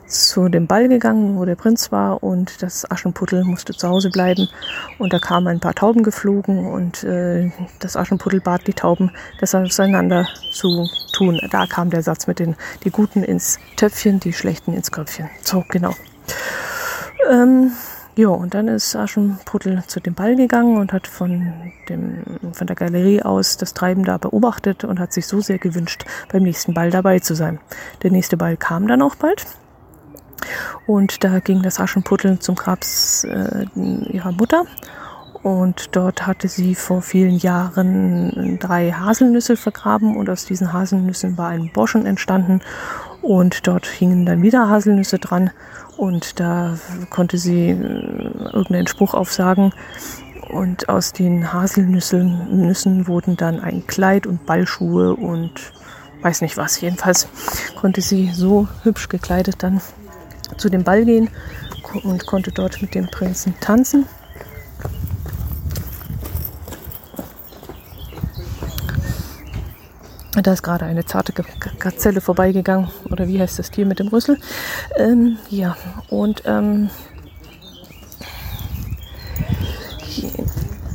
[0.09, 4.49] zu dem Ball gegangen, wo der Prinz war und das Aschenputtel musste zu Hause bleiben.
[4.99, 9.55] Und da kamen ein paar Tauben geflogen und äh, das Aschenputtel bat die Tauben, das
[9.55, 11.41] auseinander zu tun.
[11.51, 15.29] Da kam der Satz mit den die Guten ins Töpfchen, die Schlechten ins Köpfchen.
[15.43, 15.95] So, genau.
[17.31, 17.73] Ähm,
[18.17, 21.53] ja, und dann ist Aschenputtel zu dem Ball gegangen und hat von,
[21.89, 26.05] dem, von der Galerie aus das Treiben da beobachtet und hat sich so sehr gewünscht,
[26.33, 27.61] beim nächsten Ball dabei zu sein.
[28.03, 29.47] Der nächste Ball kam dann auch bald.
[30.87, 34.65] Und da ging das Aschenputtel zum Grabs äh, ihrer Mutter.
[35.43, 41.49] Und dort hatte sie vor vielen Jahren drei Haselnüsse vergraben und aus diesen Haselnüssen war
[41.49, 42.61] ein Boschen entstanden
[43.23, 45.51] und dort hingen dann wieder Haselnüsse dran
[45.97, 46.77] und da
[47.11, 49.73] konnte sie äh, irgendeinen Spruch aufsagen.
[50.49, 55.53] Und aus den Haselnüssen Nüssen wurden dann ein Kleid und Ballschuhe und
[56.23, 56.81] weiß nicht was.
[56.81, 57.29] Jedenfalls
[57.79, 59.83] konnte sie so hübsch gekleidet dann
[60.59, 61.31] zu dem Ball gehen
[62.03, 64.07] und konnte dort mit dem Prinzen tanzen.
[70.43, 71.33] Da ist gerade eine zarte
[71.79, 72.89] Gazelle vorbeigegangen.
[73.11, 74.39] Oder wie heißt das Tier mit dem Rüssel?
[74.97, 75.77] Ähm, ja,
[76.11, 76.91] und ähm,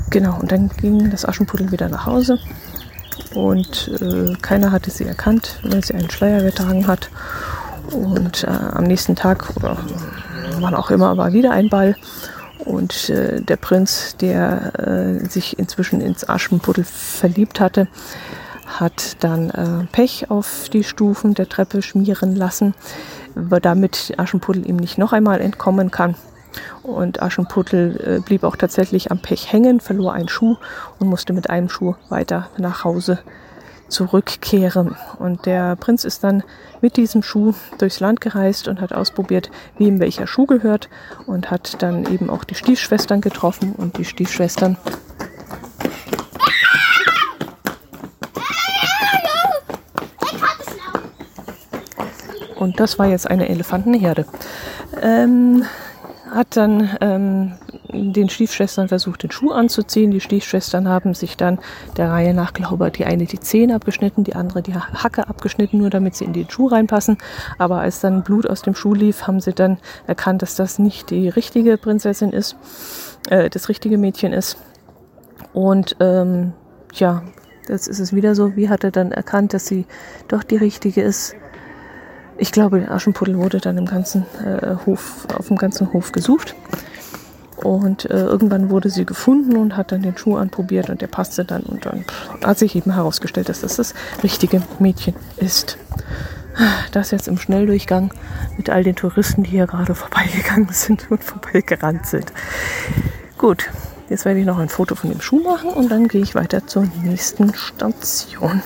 [0.10, 2.40] genau, und dann ging das Aschenputtel wieder nach Hause.
[3.34, 7.10] Und äh, keiner hatte sie erkannt, weil sie einen Schleier getragen hat.
[7.94, 9.78] Und äh, am nächsten Tag, oder
[10.60, 11.96] wann auch immer, war wieder ein Ball.
[12.66, 17.88] Und äh, der Prinz, der äh, sich inzwischen ins Aschenputtel verliebt hatte,
[18.66, 22.74] hat dann äh, Pech auf die Stufen der Treppe schmieren lassen,
[23.36, 26.16] damit Aschenputtel ihm nicht noch einmal entkommen kann.
[26.82, 30.56] Und Aschenputtel äh, blieb auch tatsächlich am Pech hängen, verlor einen Schuh
[31.00, 33.20] und musste mit einem Schuh weiter nach Hause
[33.94, 34.96] zurückkehren.
[35.20, 36.44] Und der Prinz ist dann
[36.82, 40.90] mit diesem Schuh durchs Land gereist und hat ausprobiert, wie ihm welcher Schuh gehört
[41.26, 44.78] und hat dann eben auch die Stiefschwestern getroffen und die Stiefschwestern
[52.64, 54.26] Und das war jetzt eine Elefantenherde.
[55.02, 55.66] Ähm,
[56.32, 57.52] hat dann ähm,
[57.94, 60.12] den Stiefschwestern versucht, den Schuh anzuziehen.
[60.12, 61.60] Die Stiefschwestern haben sich dann
[61.98, 65.78] der Reihe nach, glaube ich, die eine die Zähne abgeschnitten, die andere die Hacke abgeschnitten,
[65.78, 67.18] nur damit sie in den Schuh reinpassen.
[67.58, 69.78] Aber als dann Blut aus dem Schuh lief, haben sie dann
[70.08, 72.56] erkannt, dass das nicht die richtige Prinzessin ist,
[73.30, 74.58] äh, das richtige Mädchen ist.
[75.54, 76.54] Und ähm,
[76.94, 77.24] ja,
[77.68, 79.86] jetzt ist es wieder so, wie hat er dann erkannt, dass sie
[80.28, 81.36] doch die richtige ist?
[82.38, 86.56] Ich glaube, der Aschenputtel wurde dann im ganzen äh, Hof, auf dem ganzen Hof gesucht.
[87.64, 91.46] Und äh, irgendwann wurde sie gefunden und hat dann den Schuh anprobiert und der passte
[91.46, 91.64] dann.
[91.64, 92.06] Und dann
[92.44, 95.78] hat sich eben herausgestellt, dass das das richtige Mädchen ist.
[96.92, 98.14] Das jetzt im Schnelldurchgang
[98.58, 102.32] mit all den Touristen, die hier gerade vorbeigegangen sind und vorbeigerannt sind.
[103.38, 103.70] Gut,
[104.10, 106.68] jetzt werde ich noch ein Foto von dem Schuh machen und dann gehe ich weiter
[106.68, 108.62] zur nächsten Station.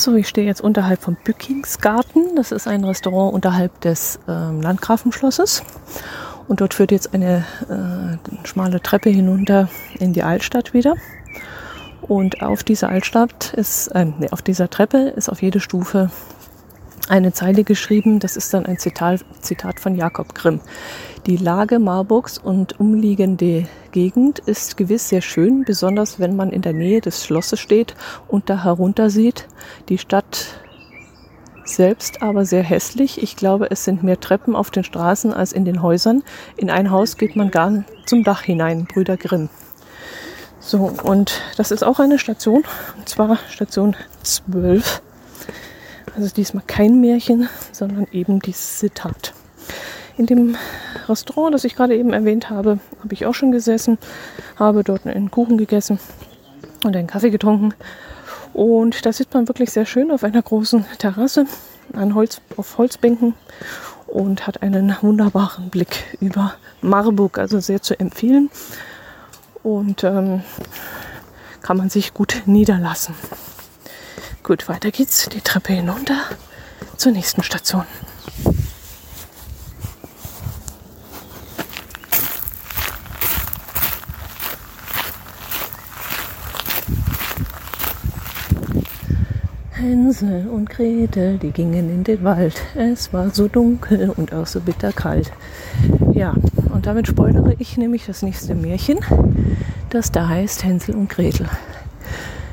[0.00, 2.34] So, ich stehe jetzt unterhalb vom Bückingsgarten.
[2.34, 5.62] Das ist ein Restaurant unterhalb des ähm, Landgrafenschlosses.
[6.48, 10.94] Und dort führt jetzt eine äh, schmale Treppe hinunter in die Altstadt wieder.
[12.00, 16.10] Und auf dieser Altstadt ist, äh, nee, auf dieser Treppe ist auf jede Stufe
[17.08, 18.20] eine Zeile geschrieben.
[18.20, 20.60] Das ist dann ein Zitat, Zitat von Jakob Grimm.
[21.26, 26.72] Die Lage Marburgs und umliegende Gegend ist gewiss sehr schön, besonders wenn man in der
[26.72, 27.94] Nähe des Schlosses steht
[28.28, 29.48] und da herunter sieht.
[29.88, 30.46] Die Stadt
[31.64, 33.22] selbst aber sehr hässlich.
[33.22, 36.22] Ich glaube, es sind mehr Treppen auf den Straßen als in den Häusern.
[36.56, 39.48] In ein Haus geht man gar zum Dach hinein, Brüder Grimm.
[40.58, 42.64] So, und das ist auch eine Station,
[42.98, 45.02] und zwar Station 12.
[46.16, 49.32] Also diesmal kein Märchen, sondern eben dieses Zitat.
[50.16, 50.56] In dem
[51.08, 53.98] Restaurant, das ich gerade eben erwähnt habe, habe ich auch schon gesessen,
[54.56, 55.98] habe dort einen Kuchen gegessen
[56.84, 57.74] und einen Kaffee getrunken.
[58.52, 61.46] Und da sitzt man wirklich sehr schön auf einer großen Terrasse
[61.92, 63.34] an Holz, auf Holzbänken
[64.06, 68.50] und hat einen wunderbaren Blick über Marburg, also sehr zu empfehlen.
[69.62, 70.42] Und ähm,
[71.62, 73.14] kann man sich gut niederlassen.
[74.50, 76.24] Gut, weiter geht's die Treppe hinunter
[76.96, 77.84] zur nächsten Station.
[89.70, 92.60] Hänsel und Gretel, die gingen in den Wald.
[92.74, 95.30] Es war so dunkel und auch so bitterkalt.
[96.12, 96.34] Ja,
[96.70, 98.98] und damit spoilere ich nämlich das nächste Märchen,
[99.90, 101.48] das da heißt Hänsel und Gretel.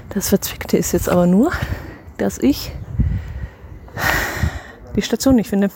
[0.09, 1.51] Das Verzwickte ist jetzt aber nur,
[2.17, 2.71] dass ich
[4.95, 5.69] die Station nicht finde.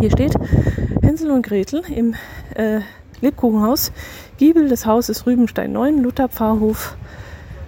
[0.00, 0.34] Hier steht
[1.02, 2.14] Hänsel und Gretel im
[2.54, 2.80] äh,
[3.20, 3.92] Lebkuchenhaus.
[4.38, 6.96] Giebel des Hauses Rübenstein 9, Luther Pfarrhof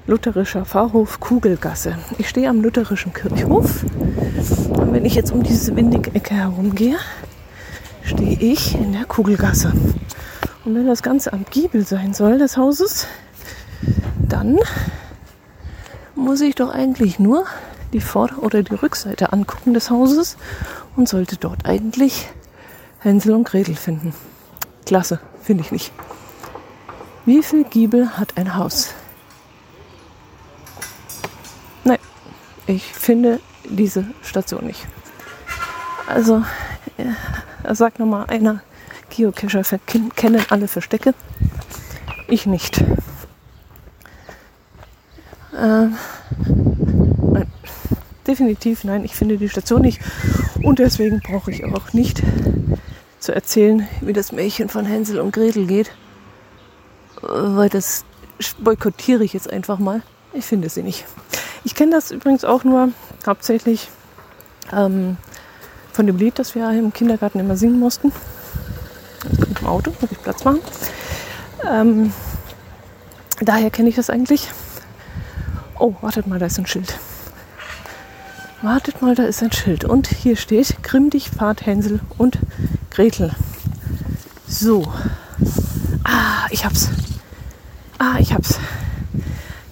[0.06, 1.98] lutherischer Pfarrhof Kugelgasse.
[2.18, 6.96] Ich stehe am lutherischen Kirchhof und wenn ich jetzt um diese windige Ecke herumgehe,
[8.02, 9.72] stehe ich in der Kugelgasse.
[10.64, 13.08] Und wenn das Ganze am Giebel sein soll des Hauses,
[14.28, 14.58] dann
[16.14, 17.44] muss ich doch eigentlich nur
[17.96, 20.36] die Vor- oder die Rückseite angucken des Hauses
[20.96, 22.28] und sollte dort eigentlich
[23.00, 24.12] Hänsel und Gretel finden.
[24.84, 25.92] Klasse, finde ich nicht.
[27.24, 28.94] Wie viel Giebel hat ein Haus?
[32.68, 34.86] Ich finde diese Station nicht.
[36.08, 36.42] Also,
[36.98, 38.60] ja, sagt nochmal einer,
[39.08, 39.62] Geocacher
[40.16, 41.14] kennen alle Verstecke.
[42.26, 42.80] Ich nicht.
[45.52, 45.96] Äh, nein,
[48.26, 50.00] definitiv nein, ich finde die Station nicht.
[50.62, 52.22] Und deswegen brauche ich auch nicht
[53.18, 55.90] zu erzählen, wie das Märchen von Hänsel und Gretel geht.
[57.22, 58.04] Weil das
[58.58, 60.02] boykottiere ich jetzt einfach mal.
[60.32, 61.04] Ich finde sie nicht.
[61.64, 62.90] Ich kenne das übrigens auch nur
[63.26, 63.88] hauptsächlich
[64.72, 65.16] ähm,
[65.92, 68.12] von dem Lied, das wir im Kindergarten immer singen mussten.
[69.28, 70.60] Jetzt kommt im Auto, muss ich Platz machen.
[71.68, 72.12] Ähm,
[73.40, 74.48] daher kenne ich das eigentlich.
[75.78, 76.98] Oh, wartet mal, da ist ein Schild.
[78.66, 79.84] Wartet mal, da ist ein Schild.
[79.84, 82.36] Und hier steht Grimm dich, Fahrt Hänsel und
[82.90, 83.30] Gretel.
[84.48, 84.82] So.
[86.02, 86.90] Ah, ich hab's.
[87.98, 88.58] Ah, ich hab's.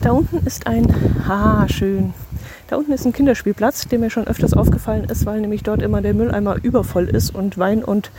[0.01, 0.95] Da unten ist ein,
[1.29, 2.15] ah, schön.
[2.69, 6.01] Da unten ist ein Kinderspielplatz, der mir schon öfters aufgefallen ist, weil nämlich dort immer
[6.01, 8.13] der Mülleimer übervoll ist und Wein und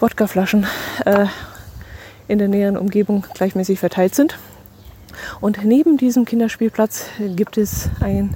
[0.00, 0.66] Wodkaflaschen
[1.04, 1.26] äh,
[2.26, 4.36] in der näheren Umgebung gleichmäßig verteilt sind.
[5.40, 7.06] Und neben diesem Kinderspielplatz
[7.36, 8.34] gibt es ein,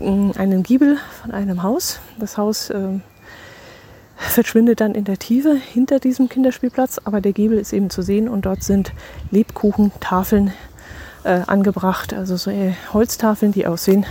[0.00, 2.00] einen Giebel von einem Haus.
[2.18, 3.00] Das Haus äh,
[4.16, 8.28] verschwindet dann in der Tiefe hinter diesem Kinderspielplatz, aber der Giebel ist eben zu sehen
[8.28, 8.92] und dort sind
[9.30, 10.52] Lebkuchentafeln
[11.24, 12.12] äh, angebracht.
[12.14, 14.06] Also so äh, Holztafeln, die aussehen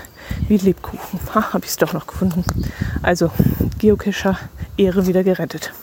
[0.48, 1.20] wie Lebkuchen.
[1.36, 2.44] Ha, habe ich es doch noch gefunden.
[3.02, 3.32] Also
[3.80, 4.38] Geocacher
[4.78, 5.74] Ehre wieder gerettet.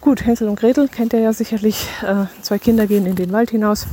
[0.00, 1.88] Gut, Hänsel und Gretel kennt ihr ja sicherlich.
[2.02, 3.86] Äh, zwei Kinder gehen in den Wald hinaus,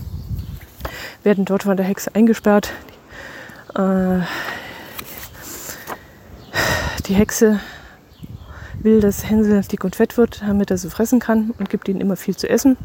[1.23, 2.71] werden dort von der Hexe eingesperrt.
[3.75, 4.19] Äh,
[7.07, 7.59] die Hexe
[8.79, 12.01] will, dass Hänsel dick und fett wird, damit er sie fressen kann und gibt ihnen
[12.01, 12.77] immer viel zu essen.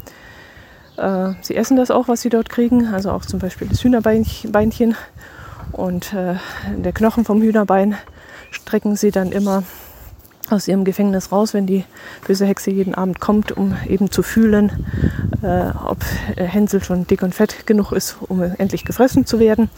[0.97, 4.97] Äh, sie essen das auch, was sie dort kriegen, also auch zum Beispiel das Hühnerbeinchen
[5.73, 6.35] und äh,
[6.77, 7.97] der Knochen vom Hühnerbein
[8.51, 9.63] strecken sie dann immer
[10.51, 11.85] aus ihrem Gefängnis raus, wenn die
[12.27, 14.85] böse Hexe jeden Abend kommt, um eben zu fühlen,
[15.43, 15.99] äh, ob
[16.37, 19.71] Hänsel schon dick und fett genug ist, um endlich gefressen zu werden.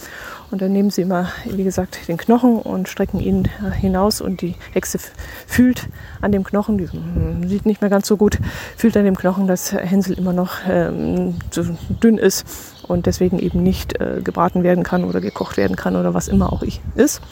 [0.53, 4.43] Und dann nehmen sie immer, wie gesagt, den Knochen und strecken ihn äh, hinaus und
[4.43, 4.99] die Hexe
[5.47, 5.89] fühlt
[6.21, 8.39] an dem Knochen, die hm, sieht nicht mehr ganz so gut,
[8.77, 12.47] fühlt an dem Knochen, dass Hänsel immer noch ähm, zu dünn ist
[12.87, 16.53] und deswegen eben nicht äh, gebraten werden kann oder gekocht werden kann oder was immer
[16.53, 16.63] auch
[16.97, 17.23] ist.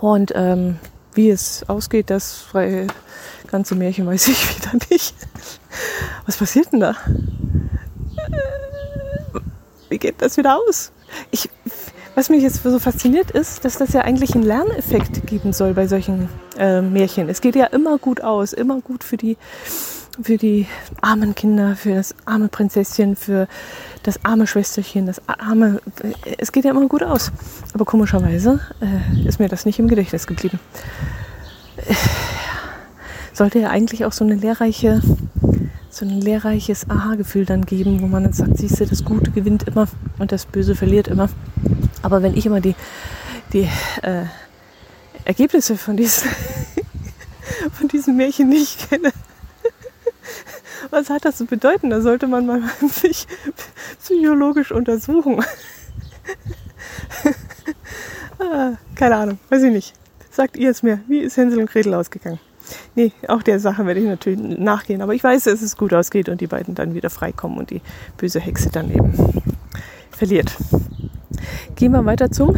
[0.00, 0.78] Und ähm,
[1.14, 2.86] wie es ausgeht, das freie
[3.48, 5.16] ganze Märchen weiß ich wieder nicht.
[6.26, 6.94] Was passiert denn da?
[9.88, 10.92] Wie geht das wieder aus?
[11.30, 11.50] Ich,
[12.14, 15.86] was mich jetzt so fasziniert ist, dass das ja eigentlich einen Lerneffekt geben soll bei
[15.86, 17.28] solchen äh, Märchen.
[17.28, 19.36] Es geht ja immer gut aus, immer gut für die,
[20.22, 20.66] für die
[21.00, 23.48] armen Kinder, für das arme Prinzesschen, für
[24.02, 25.80] das arme Schwesterchen, das arme.
[26.38, 27.32] Es geht ja immer gut aus.
[27.72, 30.60] Aber komischerweise äh, ist mir das nicht im Gedächtnis geblieben.
[31.76, 31.94] Äh,
[33.32, 35.00] sollte ja eigentlich auch so eine lehrreiche,
[35.88, 39.62] so ein lehrreiches Aha-Gefühl dann geben, wo man dann sagt, siehst du, das Gute gewinnt
[39.62, 39.88] immer
[40.18, 41.30] und das Böse verliert immer.
[42.02, 42.74] Aber wenn ich immer die,
[43.52, 43.68] die
[44.02, 44.24] äh,
[45.24, 46.30] Ergebnisse von diesen,
[47.72, 49.12] von diesen Märchen nicht kenne,
[50.90, 51.90] was hat das zu bedeuten?
[51.90, 53.26] Da sollte man mal sich
[54.02, 55.44] psychologisch untersuchen.
[58.38, 59.94] ah, keine Ahnung, weiß ich nicht.
[60.30, 62.40] Sagt ihr es mir, wie ist Hänsel und Gretel ausgegangen?
[62.94, 65.02] Nee, auch der Sache werde ich natürlich nachgehen.
[65.02, 67.82] Aber ich weiß, dass es gut ausgeht und die beiden dann wieder freikommen und die
[68.16, 69.12] böse Hexe dann eben
[70.10, 70.56] verliert.
[71.76, 72.56] Gehen wir weiter zum.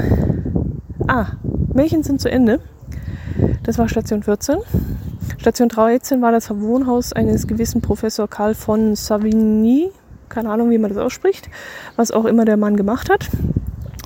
[1.07, 1.27] Ah,
[1.73, 2.61] Märchen sind zu Ende.
[3.63, 4.59] Das war Station 14.
[5.39, 9.91] Station 13 war das Wohnhaus eines gewissen Professor Karl von Savigny.
[10.29, 11.51] Keine Ahnung, wie man das ausspricht.
[11.97, 13.29] Was auch immer der Mann gemacht hat.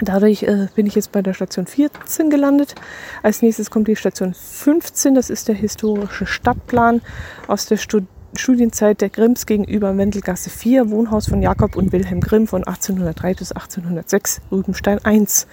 [0.00, 2.74] Dadurch äh, bin ich jetzt bei der Station 14 gelandet.
[3.22, 5.14] Als nächstes kommt die Station 15.
[5.14, 7.00] Das ist der historische Stadtplan
[7.48, 8.04] aus der Stud
[8.34, 13.52] Studienzeit der Grimms gegenüber Wendelgasse 4, Wohnhaus von Jakob und Wilhelm Grimm von 1803 bis
[13.52, 15.46] 1806, Rübenstein 1.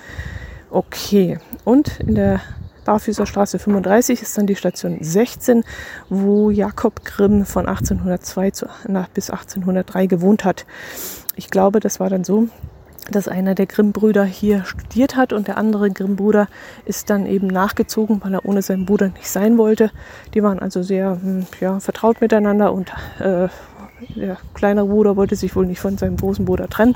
[0.70, 2.42] Okay, und in der
[2.84, 5.64] Barfüßer Straße 35 ist dann die Station 16,
[6.10, 10.66] wo Jakob Grimm von 1802 zu, nach, bis 1803 gewohnt hat.
[11.36, 12.48] Ich glaube, das war dann so,
[13.12, 16.48] dass einer der Grimm-Brüder hier studiert hat und der andere Grimm-Bruder
[16.86, 19.92] ist dann eben nachgezogen, weil er ohne seinen Bruder nicht sein wollte.
[20.34, 23.48] Die waren also sehr hm, ja, vertraut miteinander und äh,
[24.16, 26.96] der kleine Bruder wollte sich wohl nicht von seinem großen Bruder trennen.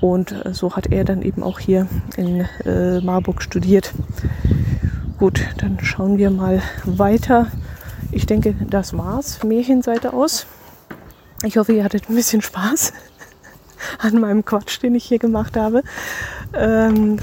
[0.00, 1.86] Und äh, so hat er dann eben auch hier
[2.16, 3.92] in äh, Marburg studiert.
[5.18, 7.48] Gut, dann schauen wir mal weiter.
[8.12, 9.42] Ich denke, das war's.
[9.42, 10.46] Märchenseite aus.
[11.44, 12.92] Ich hoffe, ihr hattet ein bisschen Spaß
[13.98, 15.82] an meinem Quatsch, den ich hier gemacht habe.
[16.54, 17.18] Ähm,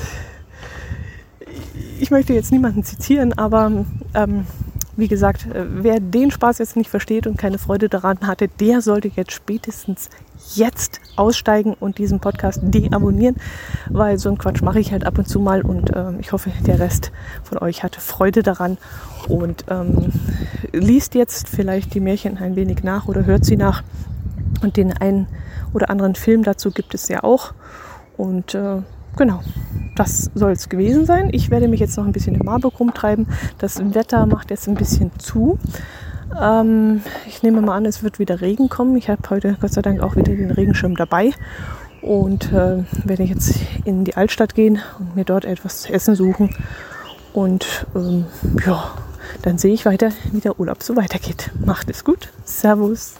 [1.99, 4.45] ich möchte jetzt niemanden zitieren, aber ähm,
[4.97, 8.81] wie gesagt, äh, wer den Spaß jetzt nicht versteht und keine Freude daran hatte, der
[8.81, 10.09] sollte jetzt spätestens
[10.53, 13.35] jetzt aussteigen und diesen Podcast deabonnieren,
[13.89, 16.51] weil so einen Quatsch mache ich halt ab und zu mal und äh, ich hoffe,
[16.65, 17.11] der Rest
[17.43, 18.77] von euch hatte Freude daran
[19.27, 20.11] und ähm,
[20.71, 23.83] liest jetzt vielleicht die Märchen ein wenig nach oder hört sie nach
[24.61, 25.27] und den einen
[25.73, 27.53] oder anderen Film dazu gibt es ja auch.
[28.17, 28.81] Und äh,
[29.17, 29.41] genau,
[29.95, 31.29] das soll es gewesen sein.
[31.31, 33.27] Ich werde mich jetzt noch ein bisschen in Marburg rumtreiben.
[33.57, 35.57] Das Wetter macht jetzt ein bisschen zu.
[36.39, 38.95] Ähm, ich nehme mal an, es wird wieder Regen kommen.
[38.97, 41.31] Ich habe heute Gott sei Dank auch wieder den Regenschirm dabei
[42.01, 46.55] und äh, werde jetzt in die Altstadt gehen und mir dort etwas zu essen suchen.
[47.33, 48.25] Und ähm,
[48.65, 48.93] ja,
[49.41, 51.51] dann sehe ich weiter, wie der Urlaub so weitergeht.
[51.65, 52.29] Macht es gut.
[52.45, 53.15] Servus.